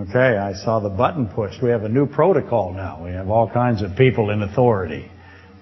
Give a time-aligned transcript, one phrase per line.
[0.00, 1.60] Okay, I saw the button pushed.
[1.60, 3.02] We have a new protocol now.
[3.02, 5.10] We have all kinds of people in authority.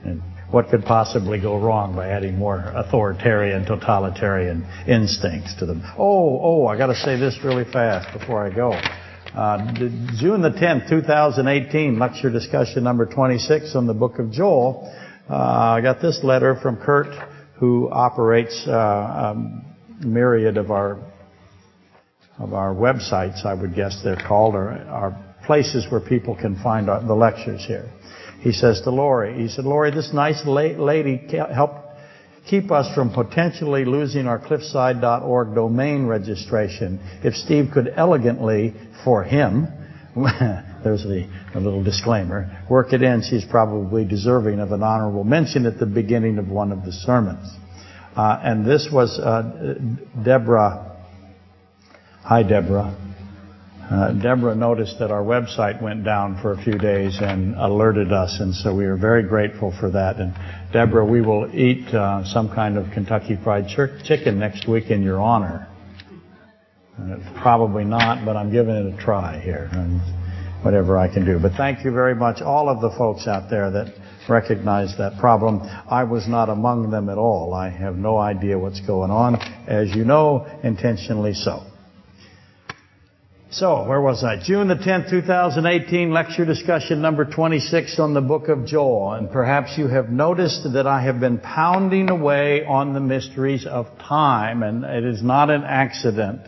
[0.04, 0.20] And
[0.50, 5.82] what could possibly go wrong by adding more authoritarian, totalitarian instincts to them?
[5.96, 8.72] Oh, oh, I got to say this really fast before I go.
[8.72, 9.72] Uh,
[10.18, 14.92] June the 10th, 2018, lecture discussion number 26 on the book of Joel.
[15.30, 17.14] Uh, I got this letter from Kurt,
[17.58, 21.00] who operates uh, a myriad of our
[22.38, 25.16] of our websites, I would guess they're called, or are
[25.46, 27.88] places where people can find the lectures here.
[28.40, 31.86] He says to Lori, he said, Lori, this nice lady helped
[32.48, 37.00] keep us from potentially losing our cliffside.org domain registration.
[37.24, 38.74] If Steve could elegantly,
[39.04, 39.66] for him,
[40.84, 45.66] there's the, a little disclaimer, work it in, she's probably deserving of an honorable mention
[45.66, 47.48] at the beginning of one of the sermons.
[48.16, 49.74] Uh, and this was uh,
[50.24, 50.85] Deborah
[52.26, 52.92] Hi, Deborah.
[53.88, 58.40] Uh, Deborah noticed that our website went down for a few days and alerted us,
[58.40, 60.16] and so we are very grateful for that.
[60.16, 60.34] And
[60.72, 65.20] Deborah, we will eat uh, some kind of Kentucky Fried Chicken next week in your
[65.22, 65.68] honor.
[66.98, 70.00] Uh, probably not, but I'm giving it a try here, and
[70.64, 71.38] whatever I can do.
[71.38, 73.94] But thank you very much, all of the folks out there that
[74.28, 75.60] recognize that problem.
[75.88, 77.54] I was not among them at all.
[77.54, 79.36] I have no idea what's going on,
[79.68, 81.62] as you know, intentionally so.
[83.48, 84.42] So, where was I?
[84.42, 89.12] June the 10th, 2018, lecture discussion number 26 on the book of Joel.
[89.12, 93.86] And perhaps you have noticed that I have been pounding away on the mysteries of
[94.00, 96.40] time, and it is not an accident.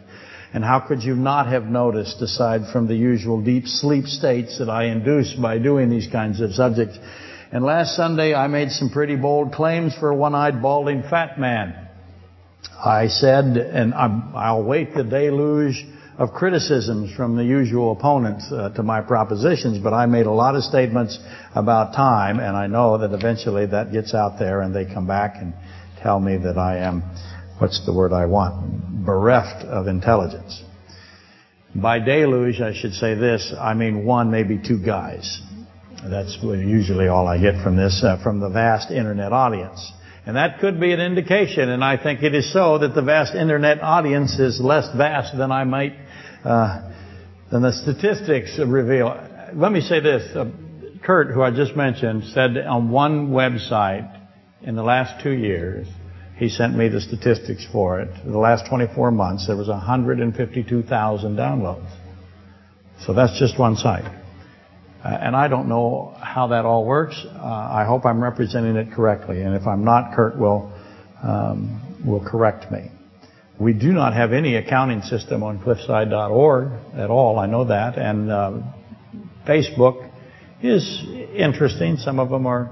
[0.52, 4.69] And how could you not have noticed, aside from the usual deep sleep states that
[4.69, 6.98] I induce by doing these kinds of subjects?
[7.52, 11.76] And last Sunday I made some pretty bold claims for a one-eyed balding fat man.
[12.84, 15.86] I said, and I'll wait the deluge
[16.19, 20.56] of criticisms from the usual opponents uh, to my propositions, but I made a lot
[20.56, 21.16] of statements
[21.55, 25.36] about time, and I know that eventually that gets out there and they come back
[25.36, 25.54] and
[26.03, 27.03] tell me that I am,
[27.59, 30.60] what's the word I want, bereft of intelligence.
[31.75, 35.41] By deluge, I should say this, I mean one, maybe two guys.
[36.03, 39.92] That's usually all I get from this, uh, from the vast internet audience.
[40.26, 43.34] And that could be an indication, and I think it is so, that the vast
[43.34, 45.94] internet audience is less vast than I might
[46.44, 46.93] uh,
[47.50, 49.16] than the statistics reveal.
[49.54, 50.34] Let me say this.
[50.34, 50.50] Uh,
[51.03, 54.15] Kurt, who I just mentioned, said on one website
[54.62, 55.87] in the last two years,
[56.37, 58.09] he sent me the statistics for it.
[58.22, 61.91] For the last 24 months, there was 152,000 downloads.
[63.06, 64.04] So that's just one site.
[64.04, 67.25] Uh, and I don't know how that all works.
[67.25, 69.43] Uh, I hope I'm representing it correctly.
[69.43, 70.72] And if I'm not, Kurt will
[71.22, 72.91] um, will correct me.
[73.60, 77.41] We do not have any accounting system on cliffside.org at all.
[77.41, 77.98] I know that.
[77.98, 78.52] And uh,
[79.46, 80.10] Facebook
[80.62, 81.04] is
[81.34, 81.97] interesting.
[81.97, 82.70] Some of them are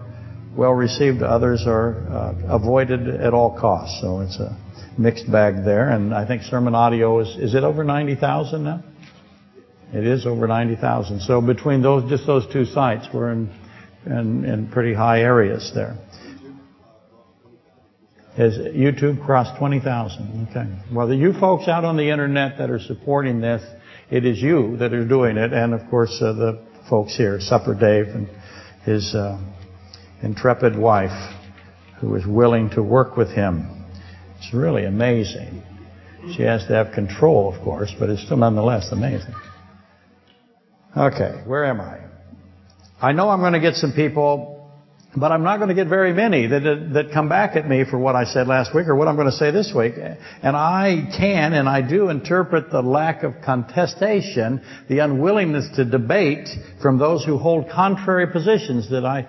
[0.57, 1.23] well received.
[1.23, 4.01] Others are uh, avoided at all costs.
[4.01, 4.57] So it's a
[4.97, 5.91] mixed bag there.
[5.91, 8.85] And I think Sermon Audio is, is it over 90,000 now?
[9.93, 11.21] It is over 90,000.
[11.21, 13.51] So between those, just those two sites, we're in,
[14.05, 15.97] in, in pretty high areas there.
[18.37, 20.49] Has YouTube crossed 20,000?
[20.51, 20.67] Okay.
[20.95, 23.63] Well, the you folks out on the internet that are supporting this,
[24.11, 27.75] it is you that are doing it, and of course uh, the folks here, Supper
[27.75, 28.29] Dave and
[28.85, 29.41] his uh,
[30.23, 31.35] intrepid wife,
[32.01, 33.87] who is willing to work with him.
[34.39, 35.63] It's really amazing.
[36.37, 39.35] She has to have control, of course, but it's still nonetheless amazing.
[40.95, 42.01] Okay, where am I?
[43.01, 44.56] I know I'm going to get some people
[45.17, 47.99] but I'm not going to get very many that, that come back at me for
[47.99, 49.95] what I said last week or what I'm going to say this week.
[49.97, 56.49] And I can and I do interpret the lack of contestation, the unwillingness to debate
[56.83, 59.27] from those who hold contrary positions that I,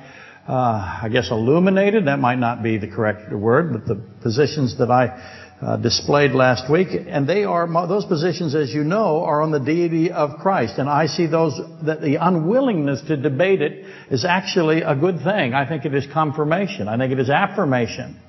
[0.47, 4.91] uh, I guess illuminated, that might not be the correct word, but the positions that
[4.91, 5.46] I
[5.81, 10.11] displayed last week, and they are those positions, as you know, are on the deity
[10.11, 10.77] of Christ.
[10.77, 15.53] And I see those that the unwillingness to debate it is actually a good thing.
[15.53, 16.87] I think it is confirmation.
[16.87, 18.19] I think it is affirmation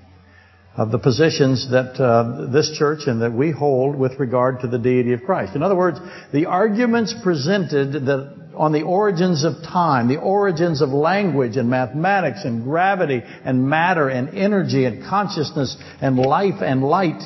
[0.79, 4.79] of the positions that uh, this church and that we hold with regard to the
[4.79, 5.57] deity of Christ.
[5.57, 5.99] In other words,
[6.33, 12.45] the arguments presented that on the origins of time, the origins of language and mathematics
[12.45, 17.23] and gravity and matter and energy and consciousness and life and light.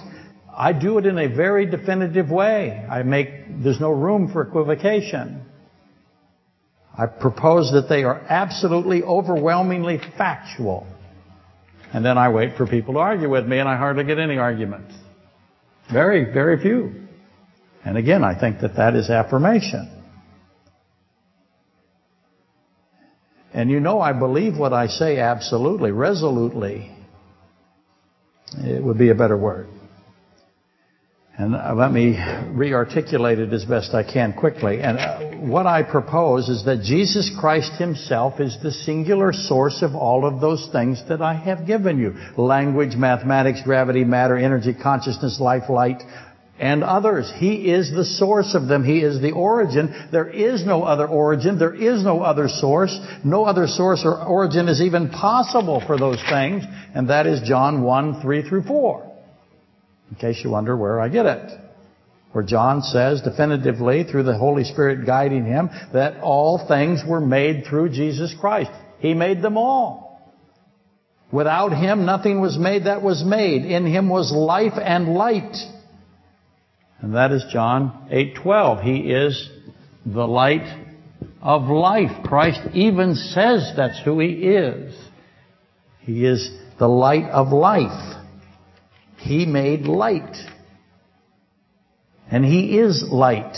[0.54, 2.86] I do it in a very definitive way.
[2.88, 5.42] I make, there's no room for equivocation.
[6.96, 10.86] I propose that they are absolutely overwhelmingly factual.
[11.94, 14.36] And then I wait for people to argue with me and I hardly get any
[14.36, 14.94] arguments.
[15.90, 17.06] Very, very few.
[17.84, 20.01] And again, I think that that is affirmation.
[23.54, 26.90] And you know I believe what I say absolutely, resolutely.
[28.58, 29.68] It would be a better word.
[31.38, 32.18] And uh, let me
[32.50, 34.82] re-articulate it as best I can quickly.
[34.82, 39.94] And uh, what I propose is that Jesus Christ Himself is the singular source of
[39.94, 42.14] all of those things that I have given you.
[42.36, 46.02] Language, mathematics, gravity, matter, energy, consciousness, life, light,
[46.62, 47.30] and others.
[47.34, 48.84] He is the source of them.
[48.84, 49.92] He is the origin.
[50.12, 51.58] There is no other origin.
[51.58, 52.96] There is no other source.
[53.24, 56.62] No other source or origin is even possible for those things.
[56.94, 59.12] And that is John 1, 3 through 4.
[60.10, 61.50] In case you wonder where I get it.
[62.30, 67.64] Where John says definitively through the Holy Spirit guiding him that all things were made
[67.66, 68.70] through Jesus Christ.
[69.00, 70.32] He made them all.
[71.32, 73.64] Without Him nothing was made that was made.
[73.64, 75.56] In Him was life and light.
[77.02, 78.82] And that is John 8:12.
[78.82, 79.50] He is
[80.06, 80.66] the light
[81.42, 82.22] of life.
[82.24, 84.94] Christ even says that's who He is.
[86.00, 88.16] He is the light of life.
[89.16, 90.36] He made light.
[92.30, 93.56] And He is light.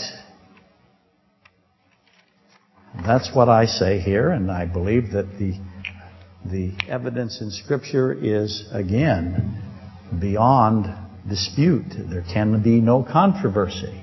[3.05, 5.59] That's what I say here, and I believe that the,
[6.45, 9.61] the evidence in Scripture is, again,
[10.19, 10.87] beyond
[11.27, 11.85] dispute.
[12.09, 14.01] There can be no controversy.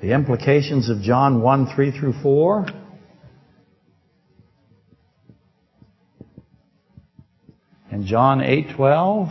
[0.00, 2.66] The implications of John 1, 3 through 4
[7.90, 9.30] and John 8:12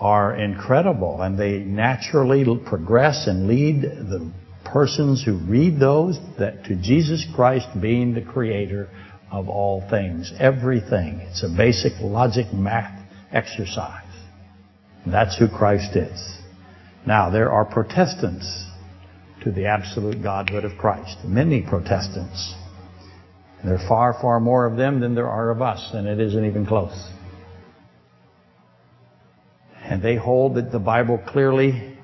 [0.00, 4.30] are incredible and they naturally progress and lead the
[4.64, 8.88] persons who read those that to Jesus Christ being the creator
[9.30, 11.20] of all things, everything.
[11.20, 12.99] It's a basic logic math
[13.32, 14.04] exercise.
[15.06, 16.38] That's who Christ is.
[17.06, 18.66] Now, there are Protestants
[19.42, 21.16] to the absolute Godhood of Christ.
[21.24, 22.54] Many Protestants.
[23.64, 26.44] There are far, far more of them than there are of us, and it isn't
[26.44, 27.10] even close.
[29.82, 31.98] And they hold that the Bible clearly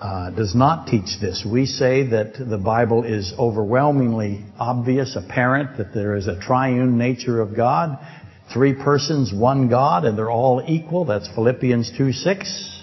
[0.00, 1.46] uh, does not teach this.
[1.50, 7.40] We say that the Bible is overwhelmingly obvious, apparent, that there is a triune nature
[7.40, 7.98] of God,
[8.52, 11.04] Three persons, one God, and they're all equal.
[11.04, 12.82] That's Philippians 2 6.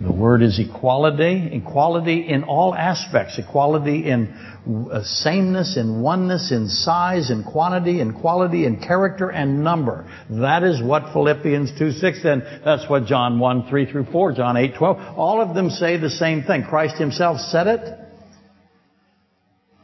[0.00, 1.50] The word is equality.
[1.52, 3.38] Equality in all aspects.
[3.38, 4.34] Equality in
[4.90, 10.10] uh, sameness, in oneness, in size, in quantity, in quality, in character, and number.
[10.30, 14.56] That is what Philippians 2 6 and that's what John 1 3 through 4, John
[14.56, 15.18] 8 12.
[15.18, 16.64] All of them say the same thing.
[16.64, 18.09] Christ himself said it.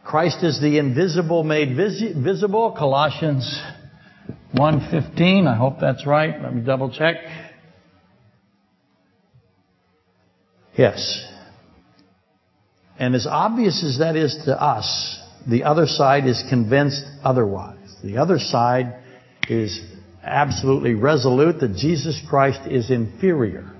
[0.06, 2.70] Christ is the invisible made visible.
[2.78, 3.60] Colossians
[4.54, 5.48] 1.15.
[5.48, 6.40] I hope that's right.
[6.40, 7.16] Let me double check.
[10.78, 11.26] Yes.
[13.00, 17.96] And as obvious as that is to us, the other side is convinced otherwise.
[18.04, 19.02] The other side
[19.48, 19.80] is
[20.22, 23.75] absolutely resolute that Jesus Christ is inferior.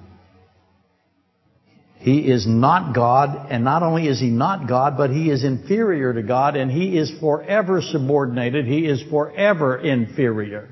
[2.07, 6.15] He is not God, and not only is he not God, but he is inferior
[6.15, 8.65] to God, and he is forever subordinated.
[8.65, 10.69] He is forever inferior.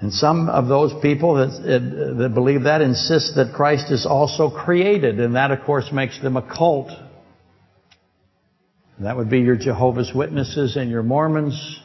[0.00, 5.18] And some of those people that, that believe that insist that Christ is also created,
[5.18, 6.92] and that of course makes them a cult.
[9.00, 11.80] That would be your Jehovah's Witnesses and your Mormons.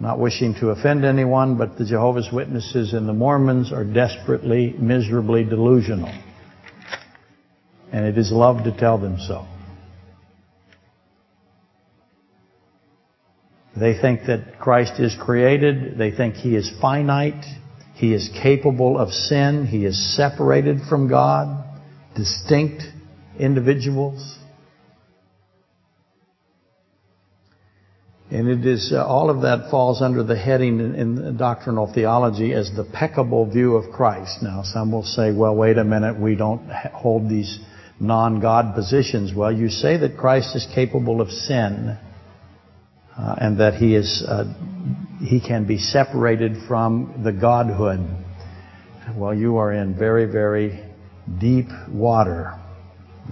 [0.00, 5.44] Not wishing to offend anyone, but the Jehovah's Witnesses and the Mormons are desperately, miserably
[5.44, 6.12] delusional.
[7.92, 9.46] And it is love to tell them so.
[13.76, 15.98] They think that Christ is created.
[15.98, 17.44] They think He is finite.
[17.94, 19.66] He is capable of sin.
[19.66, 21.64] He is separated from God.
[22.16, 22.82] Distinct
[23.38, 24.38] individuals.
[28.34, 32.52] And it is, uh, all of that falls under the heading in, in, doctrinal theology
[32.52, 34.42] as the peccable view of Christ.
[34.42, 37.60] Now, some will say, well, wait a minute, we don't hold these
[38.00, 39.32] non-God positions.
[39.32, 41.96] Well, you say that Christ is capable of sin,
[43.16, 44.52] uh, and that he is, uh,
[45.20, 48.00] he can be separated from the Godhood.
[49.14, 50.82] Well, you are in very, very
[51.38, 52.58] deep water.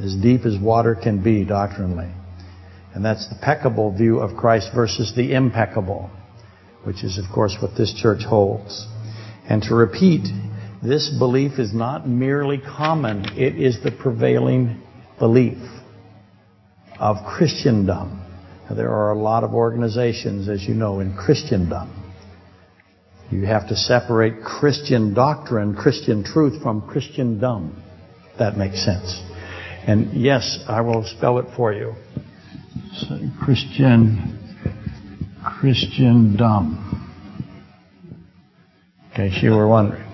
[0.00, 2.12] As deep as water can be doctrinally.
[2.94, 6.10] And that's the peccable view of Christ versus the impeccable,
[6.84, 8.86] which is, of course, what this church holds.
[9.48, 10.28] And to repeat,
[10.82, 14.82] this belief is not merely common, it is the prevailing
[15.18, 15.58] belief
[16.98, 18.22] of Christendom.
[18.68, 21.98] Now, there are a lot of organizations, as you know, in Christendom.
[23.30, 27.82] You have to separate Christian doctrine, Christian truth from Christendom.
[28.38, 29.20] That makes sense.
[29.86, 31.94] And yes, I will spell it for you.
[32.94, 34.38] So Christian,
[35.42, 37.08] Christian dumb.
[39.10, 40.06] In case you were wondering.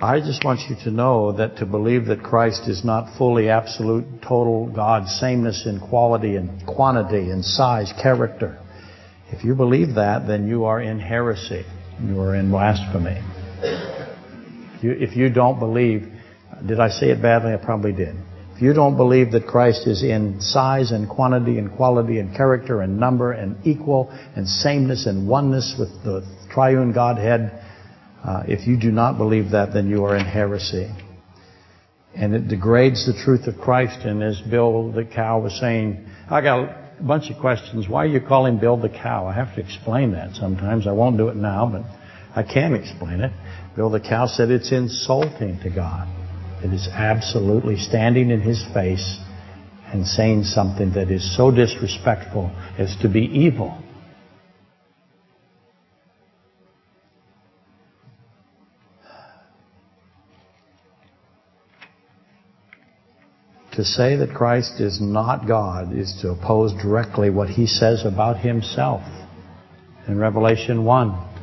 [0.00, 4.04] I just want you to know that to believe that Christ is not fully absolute,
[4.22, 8.60] total God, sameness in quality and quantity and size, character.
[9.30, 11.64] If you believe that, then you are in heresy.
[12.00, 13.20] You are in blasphemy.
[14.82, 16.13] You, if you don't believe,
[16.66, 17.52] did I say it badly?
[17.52, 18.16] I probably did.
[18.54, 22.82] If you don't believe that Christ is in size and quantity and quality and character
[22.82, 27.60] and number and equal and sameness and oneness with the triune Godhead,
[28.22, 30.88] uh, if you do not believe that, then you are in heresy.
[32.14, 34.06] And it degrades the truth of Christ.
[34.06, 37.88] And as Bill the cow was saying, I got a bunch of questions.
[37.88, 39.26] Why are you calling Bill the cow?
[39.26, 40.86] I have to explain that sometimes.
[40.86, 41.82] I won't do it now, but
[42.36, 43.32] I can explain it.
[43.74, 46.23] Bill the cow said it's insulting to God.
[46.64, 49.18] It is absolutely standing in his face
[49.92, 53.78] and saying something that is so disrespectful as to be evil.
[63.72, 68.38] To say that Christ is not God is to oppose directly what he says about
[68.38, 69.02] himself
[70.08, 71.33] in Revelation 1.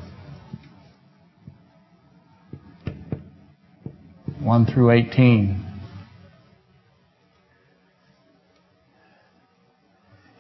[4.42, 5.68] 1 through 18.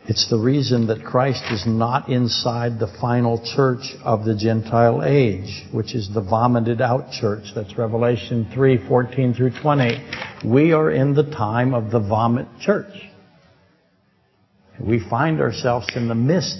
[0.08, 5.65] It's the reason that Christ is not inside the final church of the Gentile age,
[5.72, 7.43] which is the vomited out church.
[7.53, 10.03] That's Revelation 3, 14 through 20.
[10.46, 12.91] We are in the time of the vomit church.
[14.79, 16.58] We find ourselves in the midst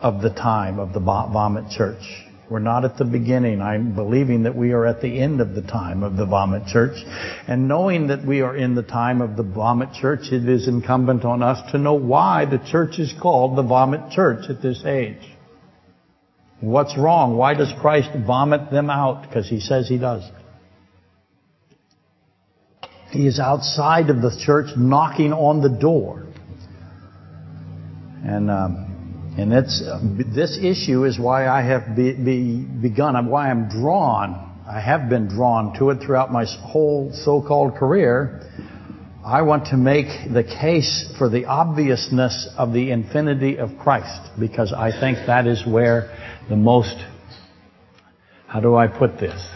[0.00, 2.25] of the time of the vomit church.
[2.48, 3.60] We're not at the beginning.
[3.60, 6.96] I'm believing that we are at the end of the time of the vomit church.
[7.48, 11.24] And knowing that we are in the time of the vomit church, it is incumbent
[11.24, 15.36] on us to know why the church is called the vomit church at this age.
[16.60, 17.36] What's wrong?
[17.36, 19.22] Why does Christ vomit them out?
[19.22, 20.22] Because he says he does.
[23.10, 26.26] He is outside of the church knocking on the door.
[28.24, 28.85] And um,
[29.36, 29.82] and that's,
[30.34, 34.64] this issue is why I have be, be, begun, why I'm drawn.
[34.66, 38.40] I have been drawn to it throughout my whole so-called career.
[39.24, 44.72] I want to make the case for the obviousness of the infinity of Christ because
[44.72, 46.16] I think that is where
[46.48, 46.96] the most,
[48.46, 49.46] how do I put this?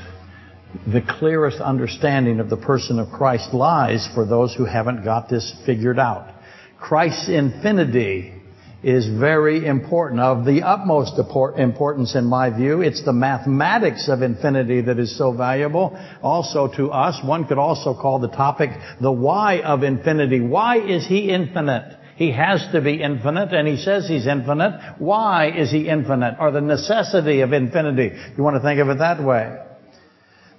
[0.87, 5.55] The clearest understanding of the person of Christ lies for those who haven't got this
[5.65, 6.35] figured out.
[6.79, 8.40] Christ's infinity
[8.83, 11.19] is very important, of the utmost
[11.59, 12.81] importance in my view.
[12.81, 15.99] It's the mathematics of infinity that is so valuable.
[16.23, 18.71] Also to us, one could also call the topic
[19.01, 20.41] the why of infinity.
[20.41, 21.99] Why is he infinite?
[22.17, 24.97] He has to be infinite, and he says he's infinite.
[24.99, 26.37] Why is he infinite?
[26.39, 28.13] Or the necessity of infinity.
[28.37, 29.57] You want to think of it that way.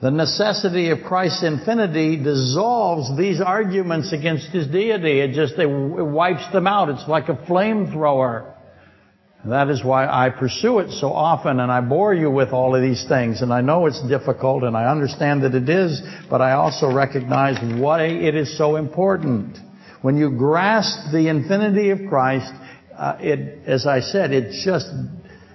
[0.01, 5.19] The necessity of Christ's infinity dissolves these arguments against his deity.
[5.19, 6.89] It just it wipes them out.
[6.89, 8.51] It's like a flamethrower.
[9.45, 12.81] That is why I pursue it so often and I bore you with all of
[12.81, 13.41] these things.
[13.43, 17.57] And I know it's difficult and I understand that it is, but I also recognize
[17.79, 19.57] why it is so important.
[20.01, 22.51] When you grasp the infinity of Christ,
[22.95, 24.87] uh, it, as I said, it just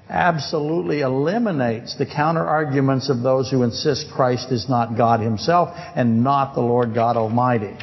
[0.09, 6.23] absolutely eliminates the counter arguments of those who insist Christ is not God himself and
[6.23, 7.77] not the Lord God Almighty.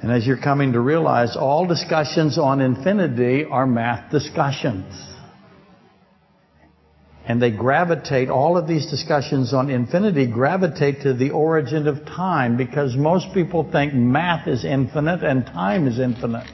[0.00, 4.92] And as you're coming to realize, all discussions on infinity are math discussions.
[7.26, 12.58] And they gravitate, all of these discussions on infinity gravitate to the origin of time
[12.58, 16.46] because most people think math is infinite and time is infinite.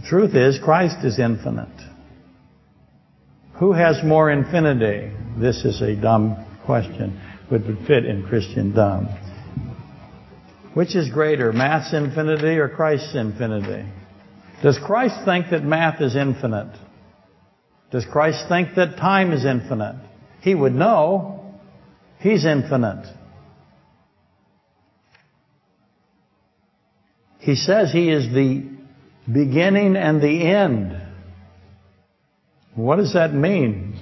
[0.00, 1.68] The truth is, Christ is infinite.
[3.54, 5.12] Who has more infinity?
[5.38, 9.08] This is a dumb question, but would fit in Christian dumb.
[10.72, 13.86] Which is greater, math's infinity or Christ's infinity?
[14.62, 16.74] Does Christ think that math is infinite?
[17.90, 19.96] Does Christ think that time is infinite?
[20.40, 21.56] He would know.
[22.20, 23.06] He's infinite.
[27.40, 28.79] He says he is the
[29.32, 31.00] beginning and the end.
[32.74, 33.98] What does that mean?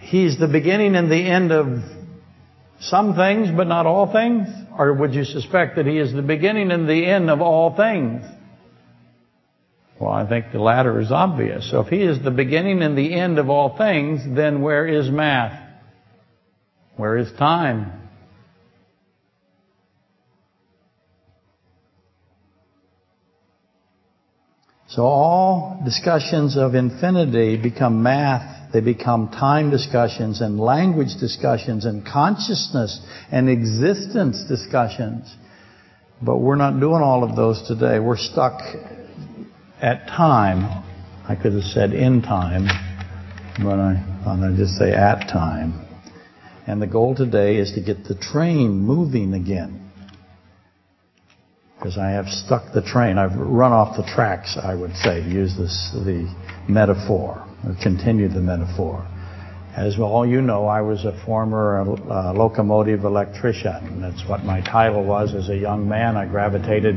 [0.00, 1.82] He's the beginning and the end of
[2.80, 4.48] some things, but not all things?
[4.78, 8.22] Or would you suspect that He is the beginning and the end of all things?
[9.98, 11.70] Well, I think the latter is obvious.
[11.70, 15.10] So if he is the beginning and the end of all things, then where is
[15.10, 15.58] math?
[16.96, 18.05] Where is time?
[24.88, 32.06] So all discussions of infinity become math, they become time discussions and language discussions and
[32.06, 33.00] consciousness
[33.32, 35.34] and existence discussions.
[36.22, 37.98] But we're not doing all of those today.
[37.98, 38.60] We're stuck
[39.82, 40.84] at time.
[41.28, 42.66] I could have said in time,
[43.58, 45.84] but I thought I'd just say at time.
[46.68, 49.85] And the goal today is to get the train moving again.
[51.78, 53.18] Because I have stuck the train.
[53.18, 56.26] I've run off the tracks, I would say, to use this, the
[56.68, 59.06] metaphor, or continue the metaphor.
[59.76, 64.00] As all you know, I was a former uh, locomotive electrician.
[64.00, 66.16] That's what my title was as a young man.
[66.16, 66.96] I gravitated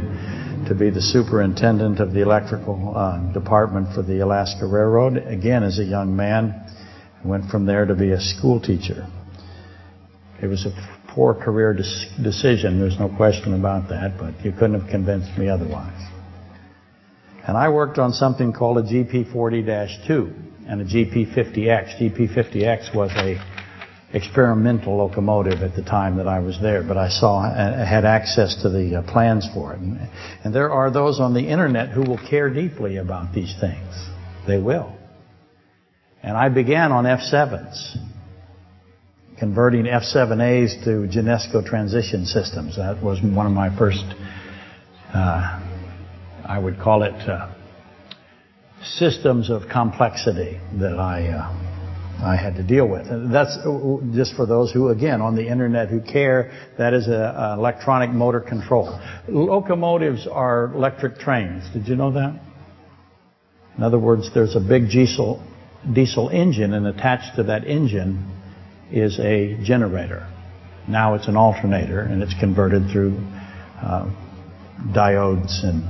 [0.69, 5.17] to be the superintendent of the electrical uh, department for the Alaska Railroad.
[5.17, 6.55] Again, as a young man,
[7.21, 9.05] I went from there to be a school teacher.
[10.41, 14.89] It was a poor career decision, there's no question about that, but you couldn't have
[14.89, 16.01] convinced me otherwise.
[17.45, 21.99] And I worked on something called a GP40-2 and a GP50X.
[21.99, 23.35] GP50X was a
[24.13, 28.61] experimental locomotive at the time that I was there, but I saw uh, had access
[28.61, 29.79] to the uh, plans for it.
[30.45, 33.93] And there are those on the internet who will care deeply about these things.
[34.47, 34.95] They will.
[36.23, 38.08] And I began on F7s
[39.39, 42.75] converting F7As to Genesco transition systems.
[42.75, 44.03] That was one of my first,
[45.13, 45.61] uh,
[46.45, 47.53] I would call it, uh,
[48.83, 51.65] systems of complexity that I uh,
[52.21, 53.07] I had to deal with.
[53.07, 53.57] And that's
[54.13, 56.51] just for those who, again, on the internet who care.
[56.77, 58.99] That is electronic motor control.
[59.29, 61.63] Locomotives are electric trains.
[61.71, 62.37] Did you know that?
[63.77, 65.41] In other words, there's a big diesel
[66.29, 68.38] engine, and attached to that engine
[68.91, 70.27] is a generator.
[70.87, 73.17] Now it's an alternator, and it's converted through
[73.81, 74.09] uh,
[74.91, 75.83] diodes and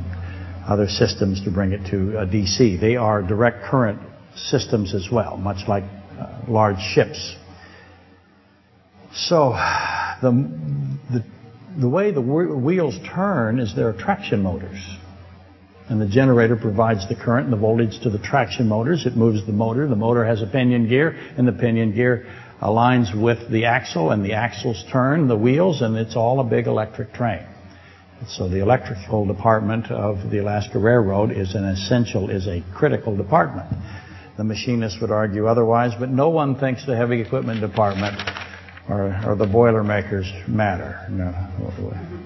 [0.67, 2.79] other systems to bring it to a DC.
[2.79, 3.99] They are direct current
[4.35, 5.83] systems as well, much like
[6.19, 7.35] uh, large ships.
[9.13, 9.51] So
[10.21, 10.31] the,
[11.11, 11.25] the,
[11.79, 14.79] the way the wheels turn is there are traction motors.
[15.89, 19.07] And the generator provides the current and the voltage to the traction motors.
[19.07, 19.87] It moves the motor.
[19.87, 22.27] The motor has a pinion gear, and the pinion gear
[22.61, 26.67] aligns with the axle and the axles turn the wheels and it's all a big
[26.67, 27.45] electric train.
[28.27, 33.69] So the electrical department of the Alaska Railroad is an essential, is a critical department.
[34.37, 38.19] The machinists would argue otherwise, but no one thinks the heavy equipment department
[38.89, 41.05] or, or the boilermakers matter.
[41.09, 41.33] No,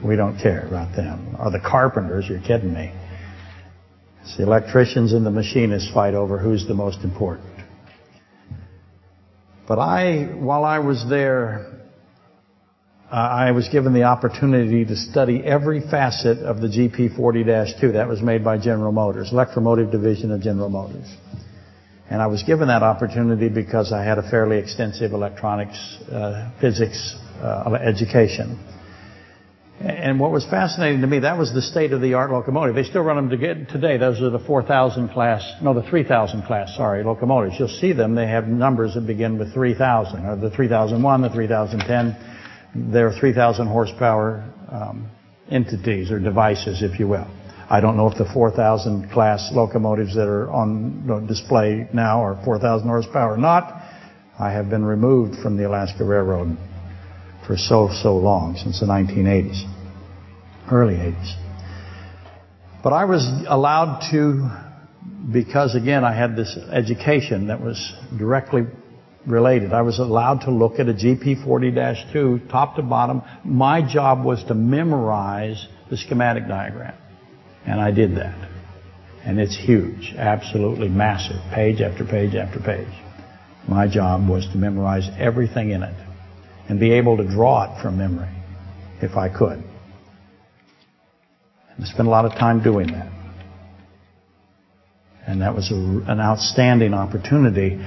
[0.04, 1.36] we don't care about them.
[1.38, 2.92] Or the carpenters, you're kidding me.
[4.24, 7.53] It's the electricians and the machinists fight over who's the most important.
[9.68, 11.74] But I, while I was there,
[13.10, 18.22] uh, I was given the opportunity to study every facet of the GP40-2 that was
[18.22, 21.08] made by General Motors, electromotive division of General Motors.
[22.10, 25.78] And I was given that opportunity because I had a fairly extensive electronics,
[26.12, 28.60] uh, physics uh, education.
[29.84, 32.74] And what was fascinating to me, that was the state-of-the-art locomotive.
[32.74, 33.98] They still run them today.
[33.98, 37.56] Those are the 4,000 class, no, the 3,000 class, sorry, locomotives.
[37.60, 38.16] You'll see them.
[38.16, 42.92] They have numbers that begin with 3,000, or the 3001, the 3010.
[42.94, 45.12] They're 3,000 horsepower um,
[45.52, 47.28] entities or devices, if you will.
[47.70, 52.88] I don't know if the 4,000 class locomotives that are on display now are 4,000
[52.88, 53.84] horsepower or not.
[54.40, 56.58] I have been removed from the Alaska Railroad
[57.46, 59.73] for so, so long, since the 1980s,
[60.72, 61.36] early 80s.
[62.84, 64.50] But I was allowed to,
[65.32, 68.64] because again, I had this education that was directly
[69.26, 69.72] related.
[69.74, 73.22] I was allowed to look at a GP40-2 top to bottom.
[73.46, 76.96] My job was to memorize the schematic diagram.
[77.66, 78.50] And I did that.
[79.24, 82.94] And it's huge, absolutely massive, page after page after page.
[83.68, 85.96] My job was to memorize everything in it
[86.68, 88.30] and be able to draw it from memory
[89.02, 89.64] if I could.
[91.76, 93.12] And I spent a lot of time doing that.
[95.26, 97.84] And that was a, an outstanding opportunity.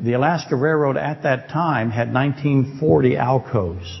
[0.00, 4.00] The Alaska Railroad at that time had 1940 Alcos,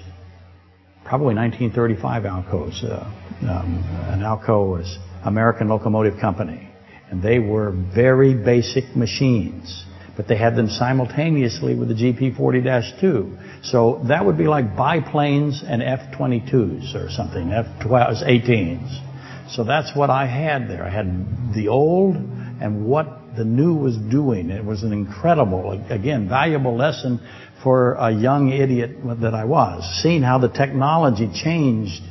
[1.04, 2.84] probably 1935 Alcos.
[2.84, 3.04] Uh,
[3.42, 6.68] um, an Alco was American Locomotive Company,
[7.10, 9.84] and they were very basic machines
[10.18, 13.62] but they had them simultaneously with the GP40-2.
[13.62, 19.07] So that would be like biplanes and F-22s or something, F-18s.
[19.50, 20.84] So that's what I had there.
[20.84, 24.50] I had the old and what the new was doing.
[24.50, 27.20] It was an incredible, again, valuable lesson
[27.62, 32.02] for a young idiot that I was, seeing how the technology changed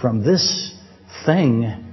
[0.00, 0.74] from this
[1.24, 1.84] thing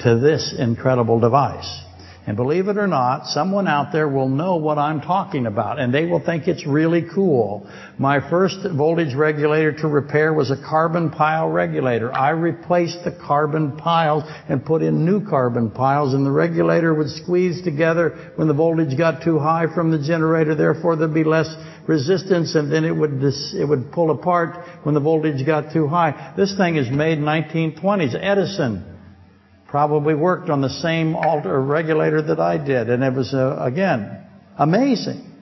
[0.00, 1.80] to this incredible device.
[2.24, 5.92] And believe it or not, someone out there will know what I'm talking about, and
[5.92, 7.68] they will think it's really cool.
[7.98, 12.14] My first voltage regulator to repair was a carbon pile regulator.
[12.14, 17.10] I replaced the carbon piles and put in new carbon piles, and the regulator would
[17.10, 20.54] squeeze together when the voltage got too high from the generator.
[20.54, 21.52] Therefore, there'd be less
[21.88, 26.34] resistance, and then it would it would pull apart when the voltage got too high.
[26.36, 28.14] This thing is made in 1920s.
[28.14, 28.91] Edison
[29.72, 34.22] probably worked on the same alter regulator that I did, and it was uh, again
[34.58, 35.32] amazing.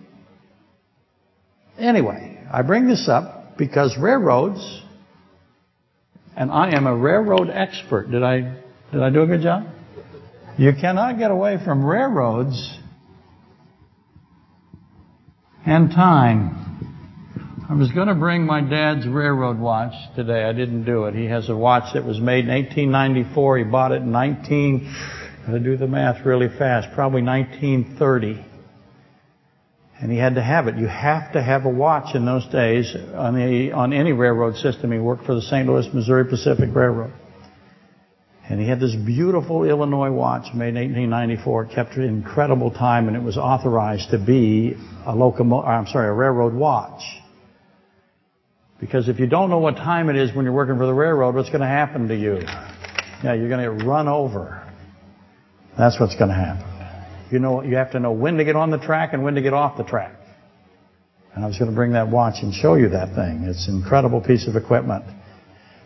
[1.76, 4.82] Anyway, I bring this up because railroads,
[6.36, 8.08] and I am a railroad expert.
[8.12, 8.62] Did I
[8.92, 9.66] did I do a good job?
[10.56, 12.78] You cannot get away from railroads
[15.66, 16.59] and time.
[17.70, 20.42] I was going to bring my dad's railroad watch today.
[20.42, 21.14] I didn't do it.
[21.14, 23.58] He has a watch that was made in 1894.
[23.58, 24.92] He bought it in 19,
[25.46, 28.44] Got to do the math really fast, probably 1930.
[30.00, 30.78] And he had to have it.
[30.78, 34.90] You have to have a watch in those days on, the, on any railroad system.
[34.90, 35.68] He worked for the St.
[35.68, 37.12] Louis, Missouri Pacific Railroad.
[38.48, 41.66] And he had this beautiful Illinois watch made in 1894.
[41.66, 44.74] It kept incredible time and it was authorized to be
[45.06, 47.02] a locomotive, I'm sorry, a railroad watch.
[48.80, 51.34] Because if you don't know what time it is when you're working for the railroad,
[51.34, 52.40] what's going to happen to you?
[53.22, 54.66] Yeah, you're going to get run over.
[55.76, 56.66] That's what's going to happen.
[57.30, 59.42] You know, you have to know when to get on the track and when to
[59.42, 60.16] get off the track.
[61.34, 63.44] And I was going to bring that watch and show you that thing.
[63.44, 65.04] It's an incredible piece of equipment.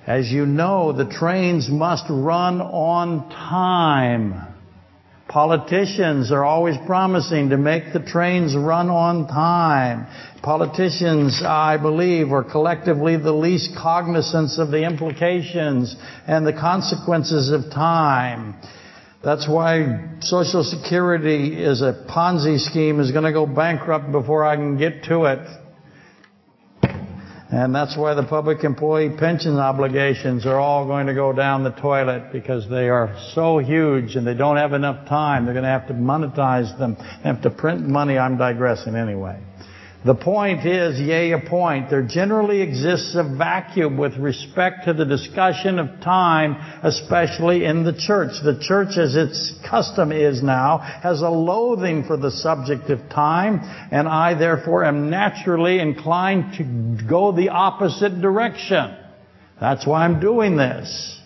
[0.06, 4.53] As you know, the trains must run on time.
[5.34, 10.06] Politicians are always promising to make the trains run on time.
[10.44, 15.96] Politicians, I believe, are collectively the least cognizant of the implications
[16.28, 18.54] and the consequences of time.
[19.24, 24.54] That's why Social Security is a Ponzi scheme, is going to go bankrupt before I
[24.54, 25.40] can get to it.
[27.54, 31.70] And that's why the public employee pension obligations are all going to go down the
[31.70, 35.44] toilet because they are so huge and they don't have enough time.
[35.44, 38.18] They're going to have to monetize them, have to print money.
[38.18, 39.38] I'm digressing anyway.
[40.04, 41.88] The point is, yea, a point.
[41.88, 47.94] There generally exists a vacuum with respect to the discussion of time, especially in the
[47.94, 48.32] church.
[48.44, 53.60] The church, as its custom is now, has a loathing for the subject of time,
[53.90, 58.94] and I therefore am naturally inclined to go the opposite direction.
[59.58, 61.18] That's why I'm doing this.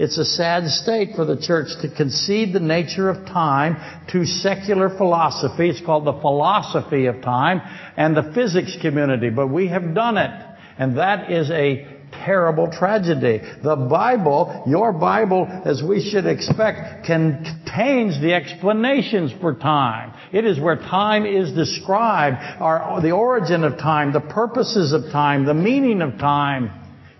[0.00, 3.76] It's a sad state for the church to concede the nature of time
[4.12, 5.70] to secular philosophy.
[5.70, 7.60] It's called the philosophy of time
[7.96, 10.30] and the physics community, but we have done it.
[10.78, 11.84] And that is a
[12.24, 13.40] terrible tragedy.
[13.64, 20.12] The Bible, your Bible, as we should expect, contains the explanations for time.
[20.32, 25.44] It is where time is described, our, the origin of time, the purposes of time,
[25.44, 26.70] the meaning of time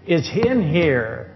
[0.07, 1.28] is in here.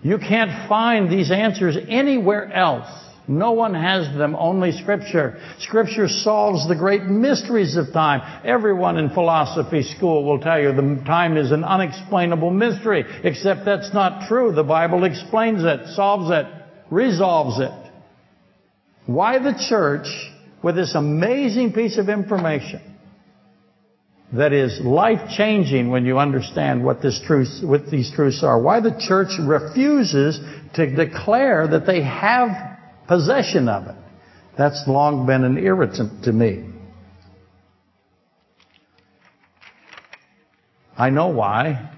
[0.00, 2.88] You can't find these answers anywhere else.
[3.26, 5.38] No one has them, only Scripture.
[5.58, 8.22] Scripture solves the great mysteries of time.
[8.42, 13.92] Everyone in philosophy school will tell you the time is an unexplainable mystery, except that's
[13.92, 14.52] not true.
[14.52, 16.46] The Bible explains it, solves it,
[16.90, 17.90] resolves it.
[19.04, 20.06] Why the church,
[20.62, 22.80] with this amazing piece of information,
[24.32, 28.60] that is life changing when you understand what truth, what these truths are.
[28.60, 30.38] Why the church refuses
[30.74, 32.50] to declare that they have
[33.06, 33.96] possession of it.
[34.56, 36.64] That's long been an irritant to me.
[40.96, 41.90] I know why.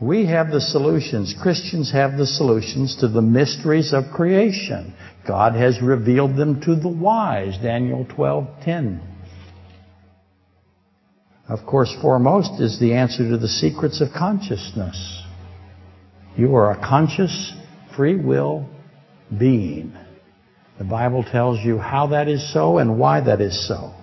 [0.00, 1.34] We have the solutions.
[1.42, 4.94] Christians have the solutions to the mysteries of creation.
[5.26, 9.00] God has revealed them to the wise, Daniel 12:10.
[11.48, 15.24] Of course, foremost is the answer to the secrets of consciousness.
[16.36, 17.52] You are a conscious,
[17.96, 18.68] free will
[19.36, 19.92] being.
[20.78, 23.94] The Bible tells you how that is so and why that is so.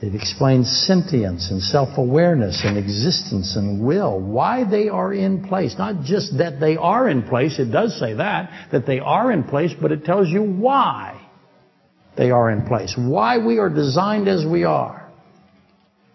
[0.00, 5.74] It explains sentience and self-awareness and existence and will, why they are in place.
[5.76, 9.42] Not just that they are in place, it does say that, that they are in
[9.42, 11.20] place, but it tells you why
[12.16, 12.94] they are in place.
[12.96, 15.10] Why we are designed as we are.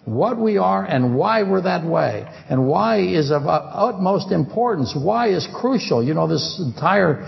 [0.05, 2.25] What we are and why we're that way.
[2.49, 4.95] And why is of utmost importance.
[4.97, 6.01] Why is crucial.
[6.01, 7.23] You know, this entire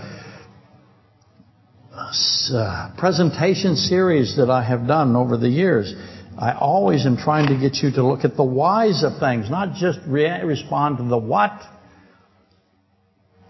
[1.92, 5.94] uh, presentation series that I have done over the years,
[6.38, 9.74] I always am trying to get you to look at the whys of things, not
[9.74, 11.62] just re- respond to the what.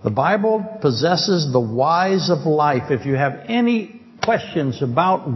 [0.05, 2.91] The Bible possesses the whys of life.
[2.91, 5.29] If you have any questions about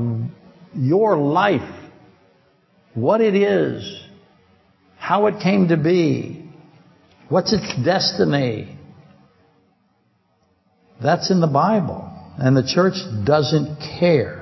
[0.74, 1.68] your life,
[2.94, 4.00] what it is,
[4.96, 6.48] how it came to be,
[7.28, 8.76] what's its destiny,
[11.02, 12.06] that's in the Bible.
[12.38, 14.39] And the church doesn't care.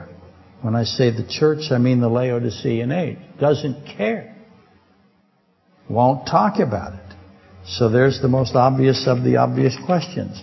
[0.63, 3.19] When I say the church, I mean the Laodicean age.
[3.39, 4.37] Doesn't care.
[5.89, 7.17] Won't talk about it.
[7.65, 10.43] So there's the most obvious of the obvious questions.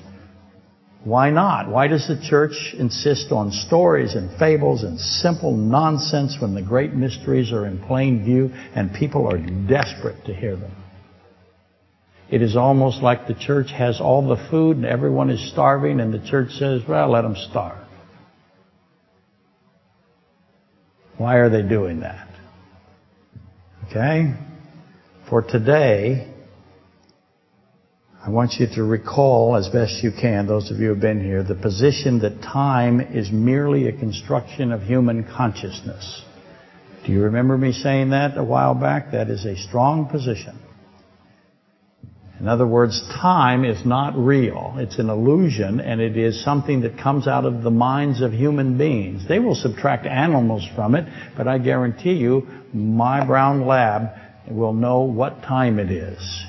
[1.03, 1.69] Why not?
[1.69, 6.93] Why does the church insist on stories and fables and simple nonsense when the great
[6.93, 10.71] mysteries are in plain view and people are desperate to hear them?
[12.31, 16.11] It is almost like the church has all the food and everyone is starving and
[16.11, 17.84] the church says, well, let them starve.
[21.17, 22.27] Why are they doing that?
[23.89, 24.33] Okay?
[25.29, 26.31] For today,
[28.25, 31.23] I want you to recall as best you can, those of you who have been
[31.23, 36.23] here, the position that time is merely a construction of human consciousness.
[37.05, 39.11] Do you remember me saying that a while back?
[39.11, 40.59] That is a strong position.
[42.39, 44.75] In other words, time is not real.
[44.77, 48.77] It's an illusion and it is something that comes out of the minds of human
[48.77, 49.27] beings.
[49.27, 51.05] They will subtract animals from it,
[51.37, 54.09] but I guarantee you, my brown lab
[54.49, 56.45] will know what time it is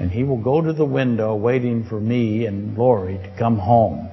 [0.00, 4.08] and he will go to the window waiting for me and Lori to come home.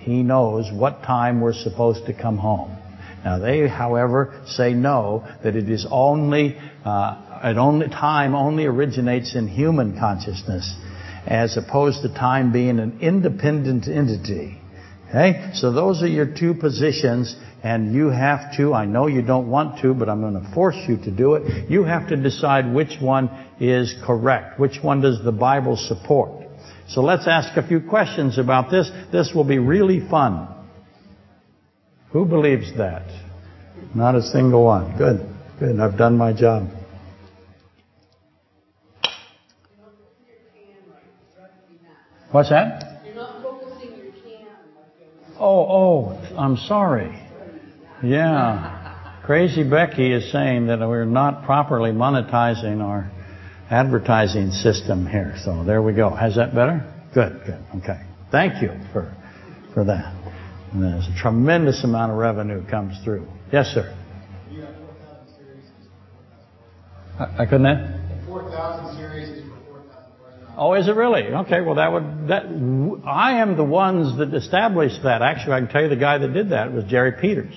[0.00, 2.76] He knows what time we're supposed to come home.
[3.24, 9.34] Now they, however, say no, that it is only, uh, at only time only originates
[9.34, 10.74] in human consciousness,
[11.26, 14.58] as opposed to time being an independent entity.
[15.08, 15.50] Okay?
[15.54, 19.80] So those are your two positions, and you have to, I know you don't want
[19.82, 21.70] to, but I'm going to force you to do it.
[21.70, 23.28] You have to decide which one
[23.60, 24.58] is correct.
[24.58, 26.46] Which one does the Bible support?
[26.88, 28.90] So let's ask a few questions about this.
[29.12, 30.48] This will be really fun.
[32.10, 33.08] Who believes that?
[33.94, 34.96] Not a single one.
[34.96, 35.26] Good.
[35.58, 35.80] Good.
[35.80, 36.68] I've done my job.
[42.32, 43.02] What's that?
[43.04, 44.46] You're not focusing your can.
[45.38, 47.22] Oh, oh, I'm sorry.
[48.02, 49.20] Yeah.
[49.24, 53.10] Crazy Becky is saying that we're not properly monetizing our
[53.70, 55.34] advertising system here.
[55.44, 56.10] So there we go.
[56.10, 56.82] Has that better?
[57.14, 57.64] Good, good.
[57.82, 58.00] Okay.
[58.30, 59.14] Thank you for
[59.74, 60.14] for that.
[60.72, 63.26] And there's a tremendous amount of revenue comes through.
[63.52, 63.94] Yes, sir.
[67.18, 68.01] I, I couldn't that?
[70.56, 71.22] 4,000 series Oh, is it really?
[71.46, 72.44] Okay, well that would, that,
[73.06, 75.22] I am the ones that established that.
[75.22, 77.54] Actually, I can tell you the guy that did that was Jerry Peters.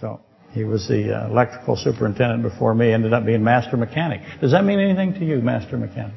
[0.00, 0.20] So,
[0.52, 4.22] he was the uh, electrical superintendent before me, ended up being master mechanic.
[4.40, 6.14] Does that mean anything to you, master mechanic?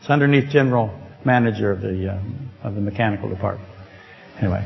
[0.00, 3.68] It's underneath general manager of the, uh, of the mechanical department.
[4.38, 4.62] Anyway.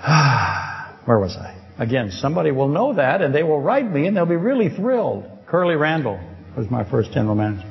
[1.04, 1.56] Where was I?
[1.78, 5.24] Again, somebody will know that and they will write me and they'll be really thrilled.
[5.46, 6.20] Curly Randall
[6.56, 7.69] was my first general manager.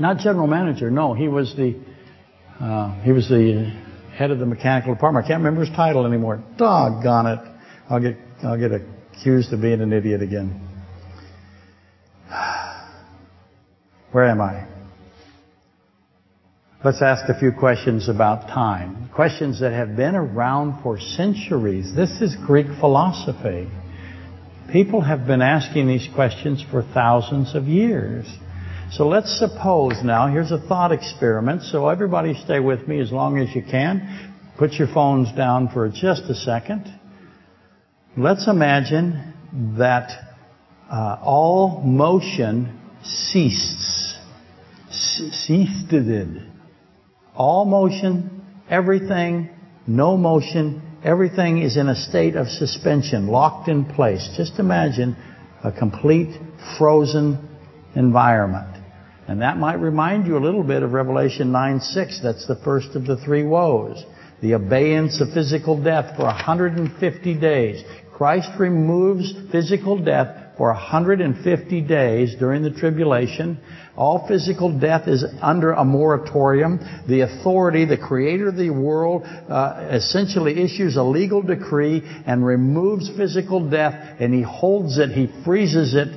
[0.00, 1.12] Not general manager, no.
[1.12, 1.78] He was the
[2.58, 3.70] uh, he was the
[4.16, 5.26] head of the mechanical department.
[5.26, 6.42] I can't remember his title anymore.
[6.56, 7.40] Doggone it!
[7.90, 10.66] I'll get I'll get accused of being an idiot again.
[14.12, 14.66] Where am I?
[16.82, 19.10] Let's ask a few questions about time.
[19.14, 21.94] Questions that have been around for centuries.
[21.94, 23.68] This is Greek philosophy.
[24.72, 28.24] People have been asking these questions for thousands of years.
[28.92, 33.38] So let's suppose now, here's a thought experiment, so everybody stay with me as long
[33.38, 34.34] as you can.
[34.58, 36.92] Put your phones down for just a second.
[38.16, 39.32] Let's imagine
[39.78, 40.10] that
[40.90, 44.18] uh, all motion ceased.
[44.90, 45.94] Ceased.
[47.36, 49.50] All motion, everything,
[49.86, 54.28] no motion, everything is in a state of suspension, locked in place.
[54.36, 55.16] Just imagine
[55.62, 56.36] a complete
[56.76, 57.48] frozen
[57.94, 58.79] environment.
[59.28, 62.20] And that might remind you a little bit of Revelation 9:6.
[62.22, 64.04] That's the first of the three woes.
[64.40, 67.84] The abeyance of physical death for 150 days.
[68.12, 73.56] Christ removes physical death for 150 days during the tribulation.
[73.96, 76.80] All physical death is under a moratorium.
[77.08, 83.08] The authority, the creator of the world, uh, essentially issues a legal decree and removes
[83.16, 86.08] physical death and he holds it, he freezes it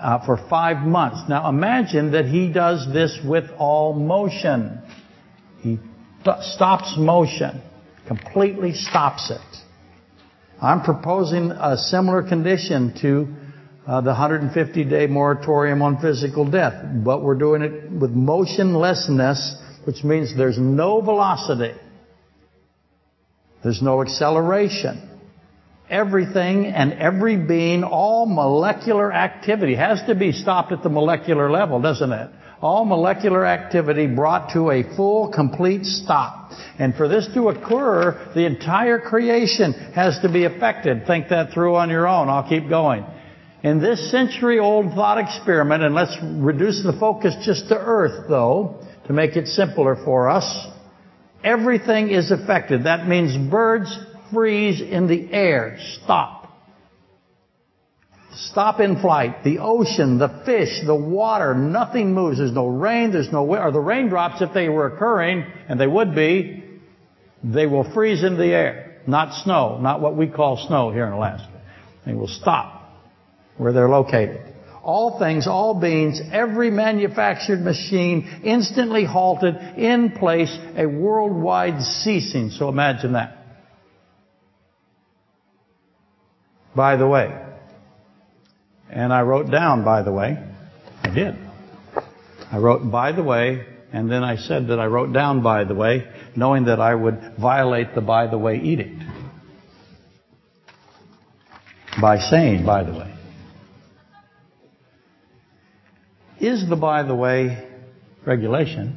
[0.00, 1.28] uh, for five months.
[1.28, 4.80] Now imagine that he does this with all motion.
[5.60, 5.78] He
[6.24, 7.62] th- stops motion,
[8.06, 9.56] completely stops it.
[10.60, 13.34] I'm proposing a similar condition to
[13.86, 20.02] uh, the 150 day moratorium on physical death, but we're doing it with motionlessness, which
[20.02, 21.74] means there's no velocity.
[23.62, 25.15] There's no acceleration.
[25.88, 31.80] Everything and every being, all molecular activity has to be stopped at the molecular level,
[31.80, 32.30] doesn't it?
[32.60, 36.50] All molecular activity brought to a full, complete stop.
[36.78, 41.06] And for this to occur, the entire creation has to be affected.
[41.06, 42.28] Think that through on your own.
[42.28, 43.04] I'll keep going.
[43.62, 48.80] In this century old thought experiment, and let's reduce the focus just to Earth though,
[49.06, 50.66] to make it simpler for us,
[51.44, 52.84] everything is affected.
[52.84, 53.96] That means birds
[54.32, 55.78] freeze in the air.
[56.02, 56.36] Stop.
[58.36, 59.44] Stop in flight.
[59.44, 62.38] The ocean, the fish, the water, nothing moves.
[62.38, 65.86] There's no rain, there's no wind, or the raindrops, if they were occurring, and they
[65.86, 66.62] would be,
[67.42, 69.00] they will freeze in the air.
[69.06, 71.62] Not snow, not what we call snow here in Alaska.
[72.04, 72.92] They will stop
[73.56, 74.42] where they're located.
[74.82, 82.50] All things, all beings, every manufactured machine instantly halted in place, a worldwide ceasing.
[82.50, 83.45] So imagine that.
[86.76, 87.34] By the way,
[88.90, 90.38] and I wrote down, by the way,
[91.02, 91.34] I did.
[92.52, 95.74] I wrote, by the way, and then I said that I wrote down, by the
[95.74, 99.02] way, knowing that I would violate the by the way edict.
[102.00, 103.12] By saying, by the way.
[106.38, 107.66] is the, by the way,
[108.24, 108.96] regulation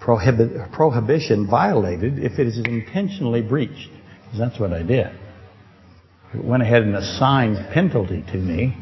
[0.00, 3.90] prohibit, prohibition violated if it is intentionally breached?
[4.36, 5.08] That's what I did.
[6.34, 8.76] It went ahead and assigned penalty to me.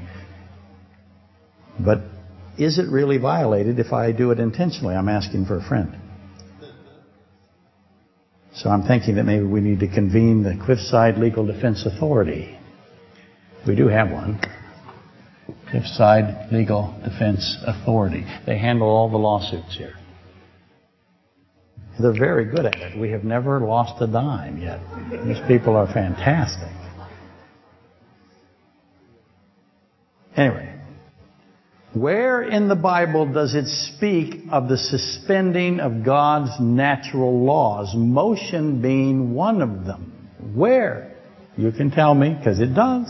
[1.79, 2.01] But
[2.59, 4.95] is it really violated if I do it intentionally?
[4.95, 5.95] I'm asking for a friend.
[8.55, 12.59] So I'm thinking that maybe we need to convene the Cliffside Legal Defense Authority.
[13.67, 14.41] We do have one.
[15.71, 18.25] Cliffside Legal Defense Authority.
[18.47, 19.95] They handle all the lawsuits here.
[21.99, 22.99] They're very good at it.
[22.99, 24.81] We have never lost a dime yet.
[25.25, 26.69] These people are fantastic.
[30.37, 30.75] Anyway,
[31.95, 37.95] where in the Bible does it speak of the suspending of God's natural laws?
[37.97, 40.29] Motion being one of them.
[40.55, 41.17] Where?
[41.57, 43.09] You can tell me, because it does.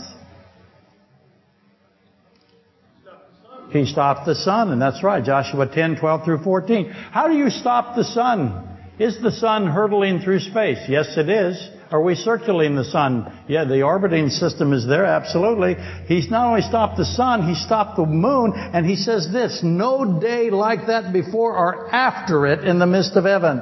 [3.71, 6.89] He stopped the sun, and that's right, Joshua 10, 12 through 14.
[6.89, 8.66] How do you stop the sun?
[8.99, 10.79] Is the sun hurtling through space?
[10.89, 11.69] Yes, it is.
[11.91, 13.31] Are we circulating the sun?
[13.47, 15.75] Yeah, the orbiting system is there, absolutely.
[16.07, 20.19] He's not only stopped the sun, he stopped the moon, and he says this, no
[20.19, 23.61] day like that before or after it in the midst of heaven.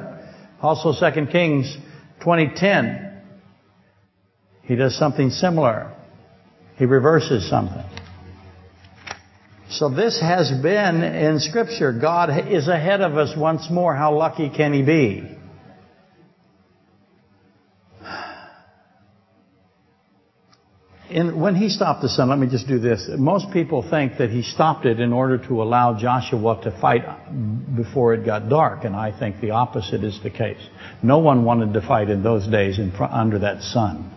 [0.62, 1.72] Also 2 Kings
[2.22, 3.22] 2010.
[4.64, 5.94] He does something similar.
[6.78, 7.84] He reverses something.
[9.70, 11.92] So this has been in Scripture.
[11.92, 13.96] God is ahead of us once more.
[13.96, 15.32] How lucky can He be?
[21.10, 23.08] In, when he stopped the sun, let me just do this.
[23.16, 27.04] Most people think that he stopped it in order to allow Joshua to fight
[27.76, 30.60] before it got dark, and I think the opposite is the case.
[31.04, 34.12] No one wanted to fight in those days in under that sun.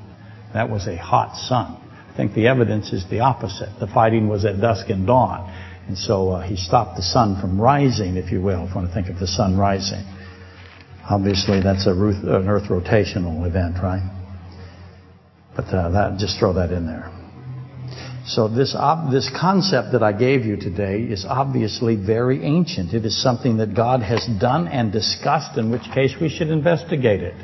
[0.55, 1.88] That was a hot sun
[2.19, 3.69] think the evidence is the opposite.
[3.79, 5.49] The fighting was at dusk and dawn.
[5.87, 8.89] And so uh, he stopped the sun from rising, if you will, if you want
[8.89, 10.05] to think of the sun rising.
[11.09, 14.03] Obviously, that's a Ruth, an Earth rotational event, right?
[15.55, 17.15] But uh, that, just throw that in there.
[18.27, 22.93] So this ob- this concept that I gave you today is obviously very ancient.
[22.93, 27.23] It is something that God has done and discussed, in which case we should investigate
[27.23, 27.37] it.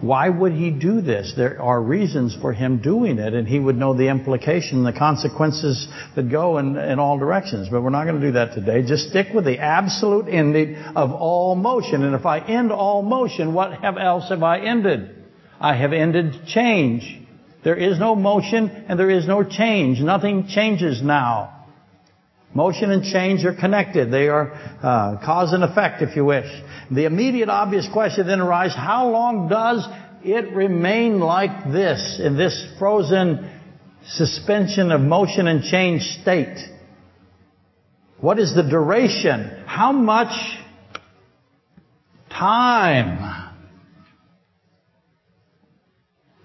[0.00, 1.34] Why would he do this?
[1.36, 5.88] There are reasons for him doing it, and he would know the implication, the consequences
[6.14, 7.68] that go in, in all directions.
[7.68, 8.86] But we're not going to do that today.
[8.86, 12.04] Just stick with the absolute ending of all motion.
[12.04, 15.16] And if I end all motion, what have else have I ended?
[15.60, 17.20] I have ended change.
[17.64, 20.00] There is no motion and there is no change.
[20.00, 21.57] Nothing changes now.
[22.58, 24.10] Motion and change are connected.
[24.10, 24.52] They are
[24.82, 26.50] uh, cause and effect, if you wish.
[26.90, 29.86] The immediate obvious question then arises, how long does
[30.24, 33.48] it remain like this, in this frozen
[34.08, 36.58] suspension of motion and change state?
[38.20, 39.62] What is the duration?
[39.64, 40.34] How much
[42.28, 43.54] time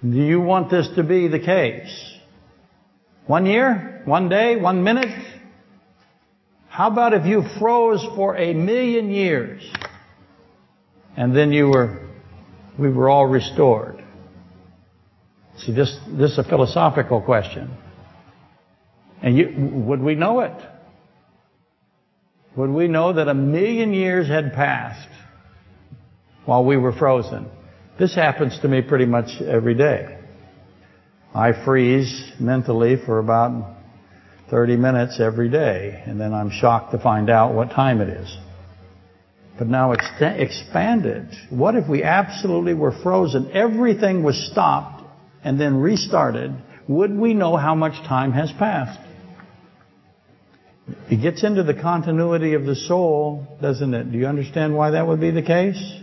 [0.03, 2.19] do you want this to be the case?
[3.25, 4.03] One year?
[4.05, 4.57] One day?
[4.57, 5.32] One minute?
[6.73, 9.61] How about if you froze for a million years
[11.15, 11.99] and then you were,
[12.79, 14.03] we were all restored?
[15.59, 17.77] See, this, this is a philosophical question.
[19.21, 19.53] And you,
[19.85, 20.59] would we know it?
[22.55, 25.09] Would we know that a million years had passed
[26.45, 27.51] while we were frozen?
[27.99, 30.17] This happens to me pretty much every day.
[31.35, 33.75] I freeze mentally for about
[34.49, 38.37] 30 minutes every day, and then I'm shocked to find out what time it is.
[39.57, 41.27] But now it's expanded.
[41.49, 43.51] What if we absolutely were frozen?
[43.51, 45.03] Everything was stopped
[45.43, 46.53] and then restarted.
[46.87, 48.99] Would we know how much time has passed?
[51.09, 54.11] It gets into the continuity of the soul, doesn't it?
[54.11, 56.02] Do you understand why that would be the case?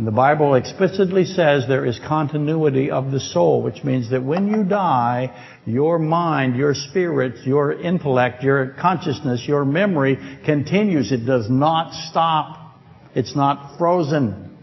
[0.00, 4.48] And the Bible explicitly says there is continuity of the soul, which means that when
[4.48, 5.30] you die,
[5.66, 11.12] your mind, your spirit, your intellect, your consciousness, your memory continues.
[11.12, 12.78] It does not stop.
[13.14, 14.56] It's not frozen.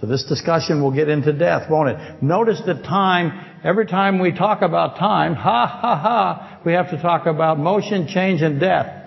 [0.00, 2.22] So this discussion will get into death, won't it?
[2.22, 7.02] Notice that time, every time we talk about time, ha ha ha, we have to
[7.02, 8.97] talk about motion, change, and death.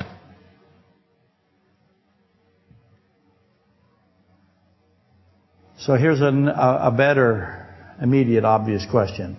[5.81, 7.67] So here's an, a, a better,
[7.99, 9.35] immediate, obvious question.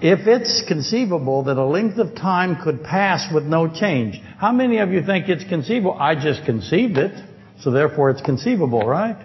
[0.00, 4.78] If it's conceivable that a length of time could pass with no change, how many
[4.78, 5.98] of you think it's conceivable?
[5.98, 7.20] I just conceived it,
[7.62, 9.16] so therefore it's conceivable, right?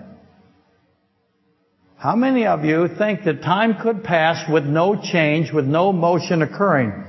[1.98, 6.42] How many of you think that time could pass with no change, with no motion
[6.42, 7.04] occurring?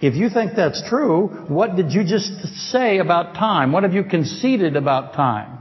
[0.00, 2.30] If you think that's true, what did you just
[2.70, 3.72] say about time?
[3.72, 5.58] What have you conceded about time?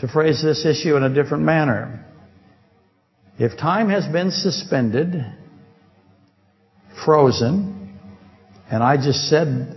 [0.00, 2.06] To phrase this issue in a different manner,
[3.38, 5.14] if time has been suspended,
[7.04, 7.98] frozen,
[8.70, 9.74] and I just said,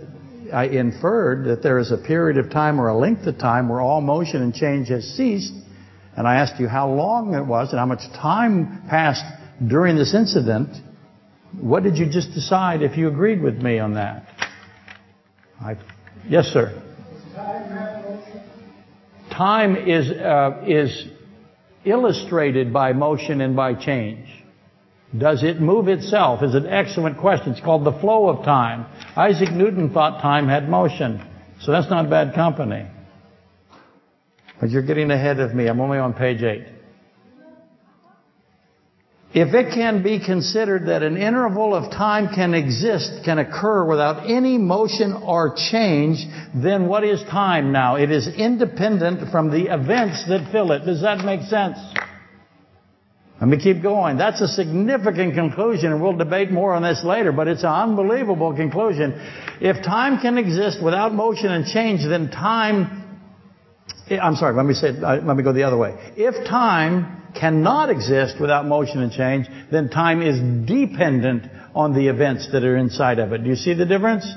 [0.52, 3.80] I inferred that there is a period of time or a length of time where
[3.80, 5.52] all motion and change has ceased,
[6.16, 9.24] and I asked you how long it was and how much time passed
[9.66, 10.76] during this incident,
[11.60, 14.26] what did you just decide if you agreed with me on that?
[15.60, 15.76] I,
[16.28, 16.82] yes, sir.
[19.30, 21.06] Time is uh, is
[21.84, 24.28] illustrated by motion and by change.
[25.16, 26.42] Does it move itself?
[26.42, 27.52] Is an excellent question.
[27.52, 28.86] It's called the flow of time.
[29.16, 31.26] Isaac Newton thought time had motion,
[31.60, 32.86] so that's not bad company.
[34.60, 35.66] But you're getting ahead of me.
[35.66, 36.66] I'm only on page eight.
[39.34, 44.28] If it can be considered that an interval of time can exist, can occur without
[44.28, 47.96] any motion or change, then what is time now?
[47.96, 50.80] It is independent from the events that fill it.
[50.84, 51.78] Does that make sense?
[53.40, 54.18] Let me keep going.
[54.18, 58.54] That's a significant conclusion, and we'll debate more on this later, but it's an unbelievable
[58.54, 59.14] conclusion.
[59.62, 63.01] If time can exist without motion and change, then time
[64.12, 65.94] Eh, I'm sorry, let me say, uh, let me go the other way.
[66.16, 70.38] If time cannot exist without motion and change, then time is
[70.68, 73.42] dependent on the events that are inside of it.
[73.42, 74.30] Do you see the difference?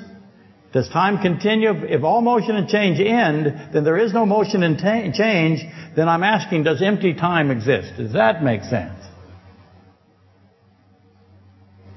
[0.71, 1.71] Does time continue?
[1.71, 5.59] If all motion and change end, then there is no motion and change,
[5.95, 7.97] then I'm asking, does empty time exist?
[7.97, 8.93] Does that make sense?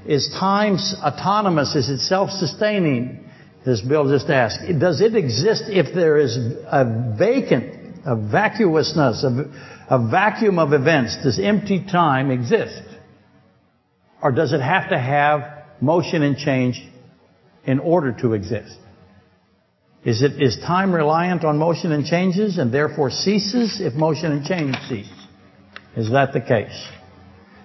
[0.05, 1.77] Is time autonomous?
[1.77, 3.28] Is it self-sustaining?
[3.67, 4.61] As Bill just asked.
[4.79, 11.19] Does it exist if there is a vacant, a vacuousness, a, a vacuum of events,
[11.23, 12.83] does empty time exist?
[14.23, 15.43] Or does it have to have
[15.81, 16.83] motion and change
[17.65, 18.77] in order to exist?
[20.05, 24.45] Is it, is time reliant on motion and changes and therefore ceases if motion and
[24.45, 25.13] change cease?
[25.97, 26.89] Is that the case?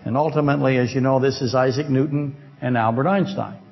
[0.04, 3.63] And ultimately, as you know, this is Isaac Newton and Albert Einstein.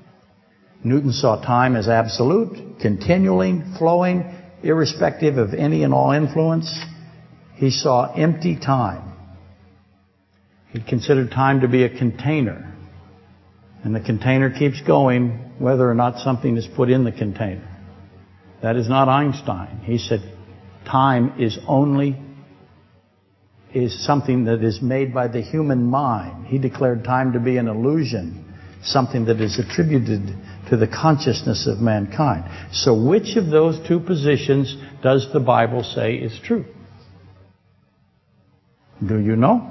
[0.83, 4.23] Newton saw time as absolute, continuing, flowing,
[4.63, 6.73] irrespective of any and all influence.
[7.55, 9.13] He saw empty time.
[10.69, 12.73] He considered time to be a container.
[13.83, 17.67] And the container keeps going whether or not something is put in the container.
[18.61, 19.81] That is not Einstein.
[19.83, 20.19] He said
[20.85, 22.19] time is only
[23.73, 26.47] is something that is made by the human mind.
[26.47, 28.53] He declared time to be an illusion,
[28.83, 30.35] something that is attributed
[30.71, 32.45] to the consciousness of mankind.
[32.71, 36.63] So which of those two positions does the Bible say is true?
[39.05, 39.69] Do you know?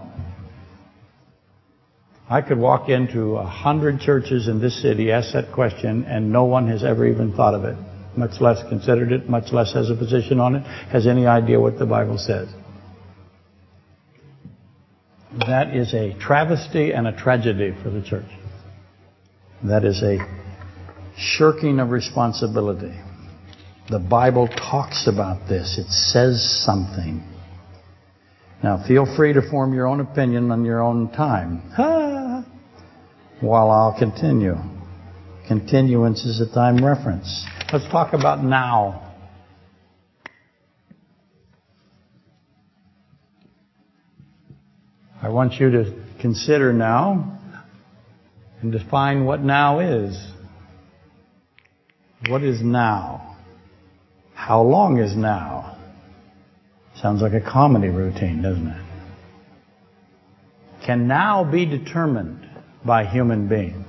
[2.29, 6.45] I could walk into a hundred churches in this city, ask that question, and no
[6.45, 7.79] one has ever even thought of it,
[8.15, 11.79] much less considered it, much less has a position on it, has any idea what
[11.79, 12.49] the Bible says.
[15.47, 18.29] That is a travesty and a tragedy for the church.
[19.65, 20.40] That is a
[21.21, 22.99] shirking of responsibility.
[23.91, 25.79] The Bible talks about this.
[25.79, 27.23] It says something.
[28.63, 31.63] Now, feel free to form your own opinion on your own time.
[33.41, 34.55] While I'll continue.
[35.49, 37.45] Continuance is a time reference.
[37.73, 39.15] Let's talk about now.
[45.23, 47.39] I want you to consider now
[48.63, 50.17] and define what now is.
[52.29, 53.37] What is now?
[54.35, 55.79] How long is now?
[56.97, 58.87] Sounds like a comedy routine, doesn't it?
[60.85, 62.47] Can now be determined
[62.85, 63.87] by human beings.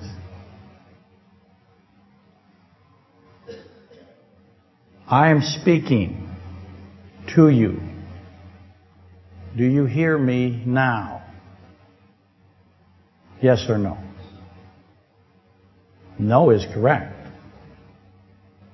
[5.07, 6.29] I am speaking
[7.35, 7.81] to you.
[9.57, 11.23] Do you hear me now?
[13.41, 13.97] Yes or no?
[16.17, 17.20] No is correct.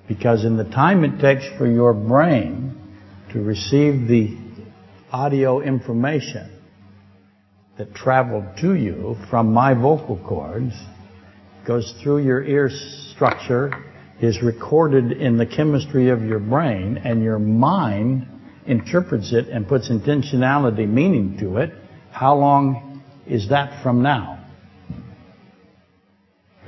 [0.08, 2.74] Because in the time it takes for your brain
[3.32, 4.36] to receive the
[5.12, 6.50] audio information
[7.76, 10.72] that traveled to you from my vocal cords,
[11.66, 12.70] goes through your ear
[13.12, 13.70] structure,
[14.20, 18.26] is recorded in the chemistry of your brain, and your mind
[18.66, 21.72] interprets it and puts intentionality meaning to it,
[22.10, 24.37] how long is that from now?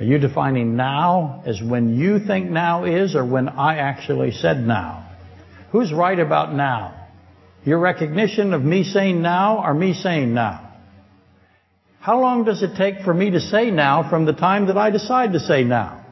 [0.01, 4.57] Are you defining now as when you think now is or when I actually said
[4.57, 5.07] now?
[5.71, 7.07] Who's right about now?
[7.65, 10.73] Your recognition of me saying now or me saying now?
[11.99, 14.89] How long does it take for me to say now from the time that I
[14.89, 16.03] decide to say now?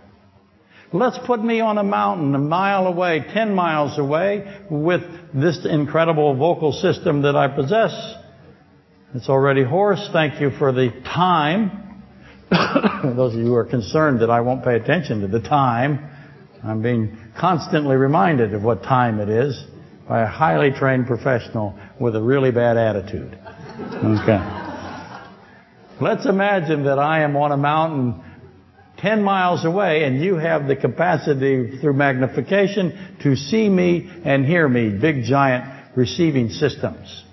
[0.93, 5.01] Let's put me on a mountain a mile away, ten miles away, with
[5.33, 7.91] this incredible vocal system that I possess.
[9.15, 10.09] It's already hoarse.
[10.13, 11.88] Thank you for the time.
[13.03, 16.09] Those of you who are concerned that I won't pay attention to the time,
[16.63, 19.63] I'm being constantly reminded of what time it is
[20.07, 23.37] by a highly trained professional with a really bad attitude.
[23.79, 24.65] Okay.
[26.01, 28.23] Let's imagine that I am on a mountain
[28.97, 34.67] 10 miles away and you have the capacity through magnification to see me and hear
[34.67, 37.23] me, big giant receiving systems.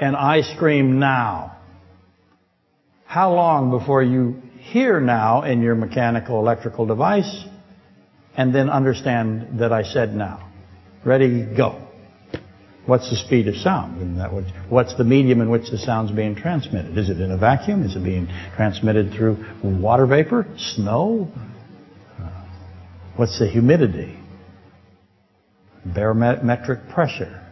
[0.00, 1.55] And I scream now.
[3.16, 7.46] How long before you hear now in your mechanical electrical device
[8.36, 10.50] and then understand that I said now?
[11.02, 11.80] Ready, go.
[12.84, 14.20] What's the speed of sound?
[14.68, 16.98] What's the medium in which the sound's being transmitted?
[16.98, 17.84] Is it in a vacuum?
[17.84, 20.46] Is it being transmitted through water vapor?
[20.58, 21.32] Snow?
[22.20, 22.44] Uh,
[23.16, 24.18] what's the humidity?
[25.86, 27.42] Barometric pressure?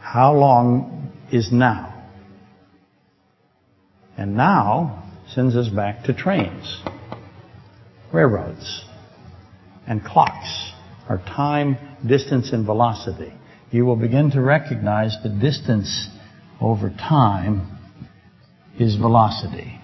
[0.00, 1.93] How long is now?
[4.16, 5.04] And now
[5.34, 6.80] sends us back to trains,
[8.12, 8.84] railroads,
[9.86, 10.72] and clocks,
[11.08, 13.32] our time, distance, and velocity.
[13.70, 16.08] You will begin to recognize the distance
[16.60, 17.78] over time
[18.78, 19.80] is velocity.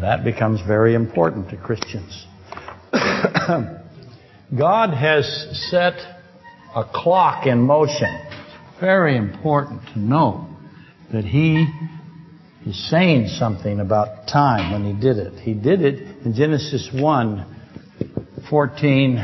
[0.00, 2.26] That becomes very important to Christians.
[4.56, 5.94] God has set
[6.74, 8.20] a clock in motion.
[8.80, 10.57] Very important to know
[11.12, 11.66] that he
[12.66, 15.40] is saying something about time when he did it.
[15.40, 19.22] He did it in Genesis 1, 14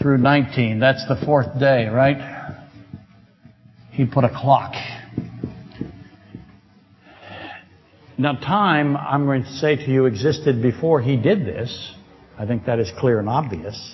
[0.00, 0.80] through 19.
[0.80, 2.56] That's the fourth day, right?
[3.92, 4.74] He put a clock.
[8.18, 11.92] Now time, I'm going to say to you, existed before he did this.
[12.38, 13.92] I think that is clear and obvious.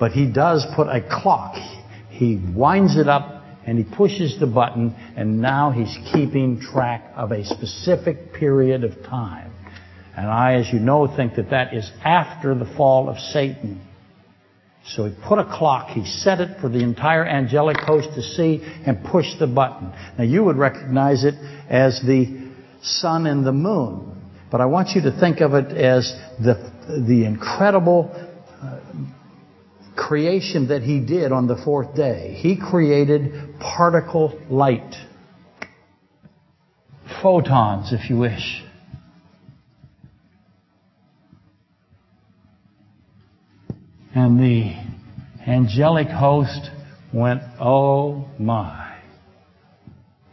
[0.00, 1.54] But he does put a clock.
[2.10, 3.37] He winds it up
[3.68, 9.02] and he pushes the button and now he's keeping track of a specific period of
[9.02, 9.52] time.
[10.16, 13.86] And I, as you know, think that that is after the fall of Satan.
[14.86, 18.62] So he put a clock, he set it for the entire angelic host to see
[18.86, 19.92] and pushed the button.
[20.16, 21.34] Now you would recognize it
[21.68, 22.50] as the
[22.80, 24.18] sun and the moon.
[24.50, 26.10] But I want you to think of it as
[26.40, 26.72] the,
[27.06, 28.27] the incredible
[29.98, 32.34] creation that he did on the fourth day.
[32.40, 34.94] He created particle light.
[37.20, 38.62] Photons, if you wish.
[44.14, 44.74] And the
[45.46, 46.70] angelic host
[47.12, 48.98] went, Oh my.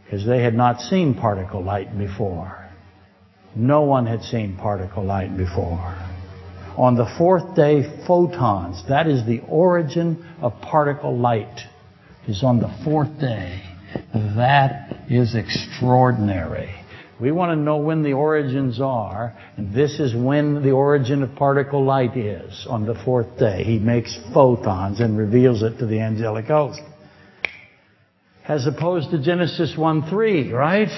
[0.03, 2.70] Because they had not seen particle light before.
[3.55, 6.05] No one had seen particle light before.
[6.78, 11.61] On the fourth day, photons, that is the origin of particle light,
[12.28, 13.61] is on the fourth day.
[14.13, 16.69] That is extraordinary.
[17.19, 21.34] We want to know when the origins are, and this is when the origin of
[21.36, 23.63] particle light is, on the fourth day.
[23.63, 26.82] He makes photons and reveals it to the angelic host.
[28.45, 30.89] As opposed to Genesis 1-3, right?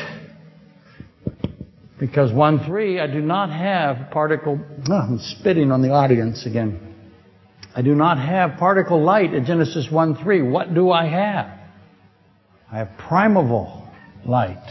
[2.00, 6.96] Because 1-3, I do not have particle, oh, I'm spitting on the audience again.
[7.76, 10.50] I do not have particle light at Genesis 1-3.
[10.50, 11.60] What do I have?
[12.72, 13.90] I have primeval
[14.26, 14.64] light.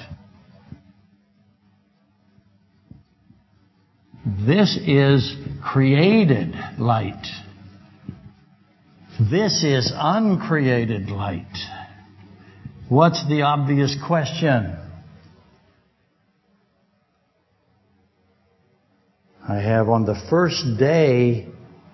[4.44, 7.26] This is created light.
[9.18, 11.46] This is uncreated light.
[12.88, 14.76] What's the obvious question?
[19.48, 21.46] I have on the first day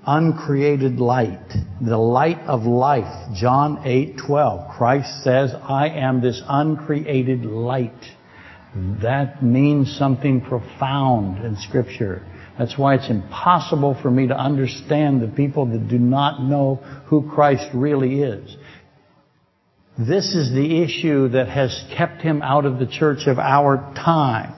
[0.06, 3.34] uncreated light, the light of life.
[3.34, 4.70] John 8:12.
[4.70, 8.10] Christ says, "I am this uncreated light."
[9.02, 12.22] That means something profound in scripture.
[12.58, 17.22] That's why it's impossible for me to understand the people that do not know who
[17.22, 18.56] Christ really is.
[19.98, 24.54] This is the issue that has kept him out of the church of our time.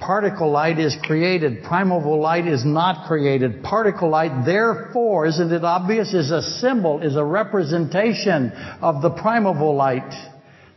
[0.00, 1.64] Particle light is created.
[1.64, 3.62] Primeval light is not created.
[3.62, 9.74] Particle light, therefore, isn't it obvious, is a symbol, is a representation of the primeval
[9.74, 10.12] light.